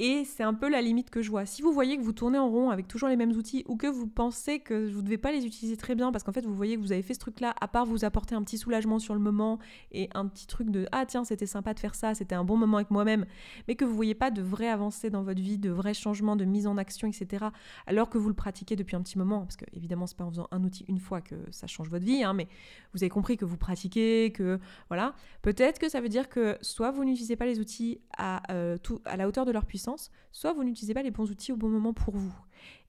Et 0.00 0.24
c'est 0.24 0.44
un 0.44 0.54
peu 0.54 0.68
la 0.68 0.80
limite 0.80 1.10
que 1.10 1.22
je 1.22 1.30
vois. 1.30 1.44
Si 1.44 1.60
vous 1.60 1.72
voyez 1.72 1.96
que 1.96 2.02
vous 2.02 2.12
tournez 2.12 2.38
en 2.38 2.48
rond 2.48 2.70
avec 2.70 2.86
toujours 2.86 3.08
les 3.08 3.16
mêmes 3.16 3.32
outils 3.32 3.64
ou 3.66 3.76
que 3.76 3.88
vous 3.88 4.06
pensez 4.06 4.60
que 4.60 4.88
vous 4.88 4.98
ne 4.98 5.04
devez 5.04 5.18
pas 5.18 5.32
les 5.32 5.44
utiliser 5.44 5.76
très 5.76 5.96
bien 5.96 6.12
parce 6.12 6.22
qu'en 6.22 6.30
fait 6.30 6.46
vous 6.46 6.54
voyez 6.54 6.76
que 6.76 6.80
vous 6.80 6.92
avez 6.92 7.02
fait 7.02 7.14
ce 7.14 7.18
truc-là, 7.18 7.52
à 7.60 7.66
part 7.66 7.84
vous 7.84 8.04
apporter 8.04 8.36
un 8.36 8.42
petit 8.44 8.58
soulagement 8.58 9.00
sur 9.00 9.14
le 9.14 9.20
moment 9.20 9.58
et 9.90 10.08
un 10.14 10.26
petit 10.28 10.46
truc 10.46 10.70
de 10.70 10.86
ah 10.92 11.04
tiens 11.04 11.24
c'était 11.24 11.46
sympa 11.46 11.74
de 11.74 11.80
faire 11.80 11.96
ça, 11.96 12.14
c'était 12.14 12.36
un 12.36 12.44
bon 12.44 12.56
moment 12.56 12.76
avec 12.76 12.92
moi-même, 12.92 13.26
mais 13.66 13.74
que 13.74 13.84
vous 13.84 13.94
voyez 13.94 14.14
pas 14.14 14.30
de 14.30 14.40
vraies 14.40 14.68
avancées 14.68 15.10
dans 15.10 15.24
votre 15.24 15.40
vie, 15.40 15.58
de 15.58 15.70
vrais 15.70 15.94
changements, 15.94 16.36
de 16.36 16.44
mise 16.44 16.68
en 16.68 16.76
action, 16.76 17.08
etc. 17.08 17.46
Alors 17.88 18.08
que 18.08 18.18
vous 18.18 18.28
le 18.28 18.34
pratiquez 18.34 18.76
depuis 18.76 18.94
un 18.94 19.02
petit 19.02 19.18
moment, 19.18 19.40
parce 19.40 19.56
que 19.56 19.64
évidemment 19.72 20.06
c'est 20.06 20.16
pas 20.16 20.24
en 20.24 20.30
faisant 20.30 20.46
un 20.52 20.62
outil 20.62 20.84
une 20.86 21.00
fois 21.00 21.20
que 21.20 21.34
ça 21.50 21.66
change 21.66 21.90
votre 21.90 22.04
vie, 22.04 22.22
hein, 22.22 22.34
mais 22.34 22.46
vous 22.94 23.02
avez 23.02 23.10
compris 23.10 23.36
que 23.36 23.44
vous 23.44 23.56
pratiquez, 23.56 24.30
que 24.30 24.60
voilà, 24.88 25.14
peut-être 25.42 25.80
que 25.80 25.88
ça 25.88 26.00
veut 26.00 26.08
dire 26.08 26.28
que 26.28 26.56
soit 26.60 26.92
vous 26.92 27.04
n'utilisez 27.04 27.34
pas 27.34 27.46
les 27.46 27.58
outils 27.58 28.00
à, 28.16 28.52
euh, 28.52 28.78
tout, 28.78 29.00
à 29.04 29.16
la 29.16 29.26
hauteur 29.26 29.44
de 29.44 29.50
leur 29.50 29.64
puissance, 29.64 29.87
soit 30.32 30.52
vous 30.52 30.64
n'utilisez 30.64 30.94
pas 30.94 31.02
les 31.02 31.10
bons 31.10 31.30
outils 31.30 31.52
au 31.52 31.56
bon 31.56 31.68
moment 31.68 31.92
pour 31.92 32.16
vous. 32.16 32.34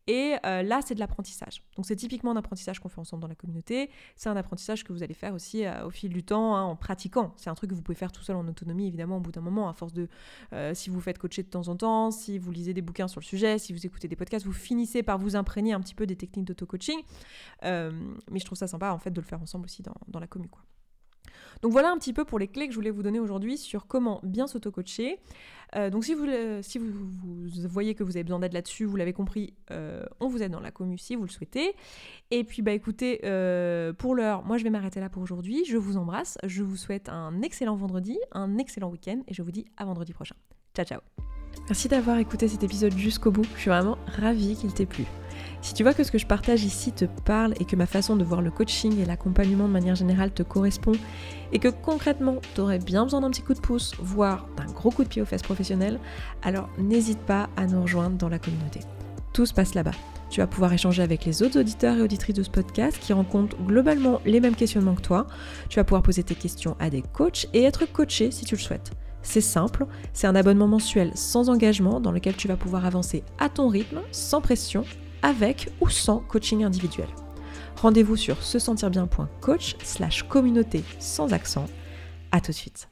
Et 0.09 0.37
euh, 0.43 0.63
là, 0.63 0.79
c'est 0.83 0.95
de 0.95 0.99
l'apprentissage. 0.99 1.61
Donc 1.75 1.85
c'est 1.85 1.95
typiquement 1.95 2.31
un 2.31 2.35
apprentissage 2.35 2.79
qu'on 2.79 2.89
fait 2.89 2.99
ensemble 2.99 3.21
dans 3.21 3.27
la 3.27 3.35
communauté. 3.35 3.91
C'est 4.15 4.27
un 4.27 4.35
apprentissage 4.35 4.83
que 4.83 4.91
vous 4.91 5.03
allez 5.03 5.13
faire 5.13 5.35
aussi 5.35 5.65
euh, 5.65 5.85
au 5.85 5.91
fil 5.91 6.11
du 6.11 6.23
temps, 6.23 6.55
hein, 6.55 6.63
en 6.63 6.75
pratiquant. 6.75 7.31
C'est 7.37 7.51
un 7.51 7.53
truc 7.53 7.69
que 7.69 7.75
vous 7.75 7.83
pouvez 7.83 7.95
faire 7.95 8.11
tout 8.11 8.23
seul 8.23 8.35
en 8.35 8.47
autonomie, 8.47 8.87
évidemment, 8.87 9.17
au 9.17 9.19
bout 9.19 9.31
d'un 9.31 9.41
moment, 9.41 9.69
à 9.69 9.73
force 9.73 9.93
de... 9.93 10.07
Euh, 10.53 10.73
si 10.73 10.89
vous 10.89 10.99
faites 10.99 11.19
coacher 11.19 11.43
de 11.43 11.49
temps 11.49 11.67
en 11.67 11.75
temps, 11.75 12.09
si 12.09 12.39
vous 12.39 12.51
lisez 12.51 12.73
des 12.73 12.81
bouquins 12.81 13.07
sur 13.07 13.19
le 13.19 13.25
sujet, 13.25 13.59
si 13.59 13.71
vous 13.71 13.85
écoutez 13.85 14.07
des 14.07 14.15
podcasts, 14.15 14.47
vous 14.47 14.51
finissez 14.51 15.03
par 15.03 15.19
vous 15.19 15.35
imprégner 15.35 15.73
un 15.73 15.79
petit 15.79 15.93
peu 15.93 16.07
des 16.07 16.15
techniques 16.15 16.45
d'auto-coaching. 16.45 16.99
mais 17.61 18.39
je 18.39 18.45
trouve 18.45 18.57
ça 18.57 18.67
sympa, 18.67 18.91
en 18.91 18.97
fait, 18.97 19.11
de 19.11 19.21
le 19.21 19.27
faire 19.27 19.41
ensemble 19.43 19.65
aussi 19.65 19.83
dans, 19.83 19.93
dans 20.07 20.19
la 20.19 20.25
commu, 20.25 20.47
quoi. 20.47 20.63
Donc 21.61 21.71
voilà 21.71 21.91
un 21.91 21.97
petit 21.97 22.13
peu 22.13 22.23
pour 22.23 22.39
les 22.39 22.47
clés 22.47 22.67
que 22.67 22.73
je 22.73 22.77
voulais 22.77 22.89
vous 22.89 23.03
donner 23.03 23.19
aujourd'hui 23.19 23.57
sur 23.57 23.87
comment 23.87 24.21
bien 24.23 24.47
s'auto-coacher. 24.47 25.19
Euh, 25.75 25.89
donc 25.89 26.03
si, 26.05 26.13
vous, 26.13 26.25
voyez 27.67 27.93
que 27.95 28.03
vous 28.03 28.17
avez 28.17 28.23
besoin 28.23 28.39
d'aide 28.39 28.53
là-dessus, 28.53 28.85
vous 28.85 28.95
l'avez 28.95 29.13
compris, 29.13 29.53
euh, 29.71 30.03
on 30.19 30.27
vous 30.27 30.41
aide 30.41 30.51
dans 30.51 30.61
la 30.61 30.71
commu 30.71 30.97
si 30.97 31.15
vous 31.15 31.23
le 31.23 31.29
souhaitez. 31.29 31.75
Et 32.31 32.43
puis 32.43 32.61
bah 32.61 32.71
écoutez, 32.71 33.19
euh, 33.23 33.93
pour 33.93 34.15
l'heure, 34.15 34.43
moi 34.43 34.57
je 34.57 34.63
vais 34.63 34.69
m'arrêter 34.69 34.99
là 34.99 35.09
pour 35.09 35.21
aujourd'hui. 35.21 35.65
Je 35.65 35.77
vous 35.77 35.97
embrasse, 35.97 36.37
je 36.43 36.63
vous 36.63 36.77
souhaite 36.77 37.09
un 37.09 37.41
excellent 37.41 37.75
vendredi, 37.75 38.17
un 38.31 38.57
excellent 38.57 38.89
week-end 38.89 39.21
et 39.27 39.33
je 39.33 39.41
vous 39.41 39.51
dis 39.51 39.65
à 39.77 39.85
vendredi 39.85 40.13
prochain. 40.13 40.35
Ciao 40.75 40.85
ciao 40.85 41.01
Merci 41.67 41.87
d'avoir 41.87 42.17
écouté 42.17 42.47
cet 42.47 42.63
épisode 42.63 42.95
jusqu'au 42.97 43.31
bout, 43.31 43.45
je 43.55 43.61
suis 43.61 43.69
vraiment 43.69 43.97
ravie 44.07 44.55
qu'il 44.55 44.73
t'ait 44.73 44.85
plu. 44.85 45.05
Si 45.61 45.73
tu 45.73 45.83
vois 45.83 45.93
que 45.93 46.03
ce 46.03 46.11
que 46.11 46.17
je 46.17 46.25
partage 46.25 46.63
ici 46.63 46.91
te 46.91 47.05
parle 47.25 47.53
et 47.59 47.65
que 47.65 47.75
ma 47.75 47.85
façon 47.85 48.15
de 48.15 48.23
voir 48.23 48.41
le 48.41 48.49
coaching 48.49 48.99
et 48.99 49.05
l'accompagnement 49.05 49.67
de 49.67 49.73
manière 49.73 49.95
générale 49.95 50.31
te 50.31 50.43
correspond 50.43 50.93
et 51.51 51.59
que 51.59 51.67
concrètement 51.67 52.37
tu 52.55 52.61
aurais 52.61 52.79
bien 52.79 53.03
besoin 53.03 53.21
d'un 53.21 53.29
petit 53.29 53.41
coup 53.41 53.53
de 53.53 53.59
pouce, 53.59 53.93
voire 53.99 54.47
d'un 54.55 54.71
gros 54.71 54.89
coup 54.89 55.03
de 55.03 55.09
pied 55.09 55.21
aux 55.21 55.25
fesses 55.25 55.41
professionnelles, 55.41 55.99
alors 56.43 56.69
n'hésite 56.77 57.19
pas 57.19 57.49
à 57.57 57.67
nous 57.67 57.81
rejoindre 57.81 58.17
dans 58.17 58.29
la 58.29 58.39
communauté. 58.39 58.79
Tout 59.33 59.45
se 59.45 59.53
passe 59.53 59.75
là-bas. 59.75 59.91
Tu 60.29 60.41
vas 60.41 60.47
pouvoir 60.47 60.71
échanger 60.73 61.01
avec 61.01 61.25
les 61.25 61.43
autres 61.43 61.59
auditeurs 61.59 61.97
et 61.97 62.01
auditrices 62.01 62.35
de 62.35 62.43
ce 62.43 62.49
podcast 62.49 62.97
qui 62.99 63.13
rencontrent 63.13 63.57
globalement 63.57 64.21
les 64.25 64.39
mêmes 64.39 64.55
questionnements 64.55 64.95
que 64.95 65.01
toi. 65.01 65.27
Tu 65.69 65.77
vas 65.77 65.83
pouvoir 65.83 66.03
poser 66.03 66.23
tes 66.23 66.35
questions 66.35 66.75
à 66.79 66.89
des 66.89 67.01
coachs 67.01 67.47
et 67.53 67.63
être 67.63 67.91
coaché 67.91 68.31
si 68.31 68.45
tu 68.45 68.55
le 68.55 68.61
souhaites. 68.61 68.91
C'est 69.21 69.41
simple, 69.41 69.85
c'est 70.13 70.27
un 70.27 70.35
abonnement 70.35 70.67
mensuel 70.67 71.11
sans 71.15 71.49
engagement 71.49 71.99
dans 71.99 72.11
lequel 72.11 72.35
tu 72.35 72.47
vas 72.47 72.57
pouvoir 72.57 72.85
avancer 72.85 73.23
à 73.37 73.49
ton 73.49 73.67
rythme, 73.67 74.01
sans 74.11 74.39
pression 74.39 74.85
avec 75.21 75.69
ou 75.81 75.89
sans 75.89 76.19
coaching 76.19 76.63
individuel. 76.63 77.07
Rendez-vous 77.81 78.17
sur 78.17 78.43
se 78.43 78.59
sentir 78.59 78.89
bien.coach 78.89 79.75
slash 79.83 80.23
communauté 80.23 80.83
sans 80.99 81.33
accent. 81.33 81.65
À 82.31 82.41
tout 82.41 82.51
de 82.51 82.55
suite. 82.57 82.88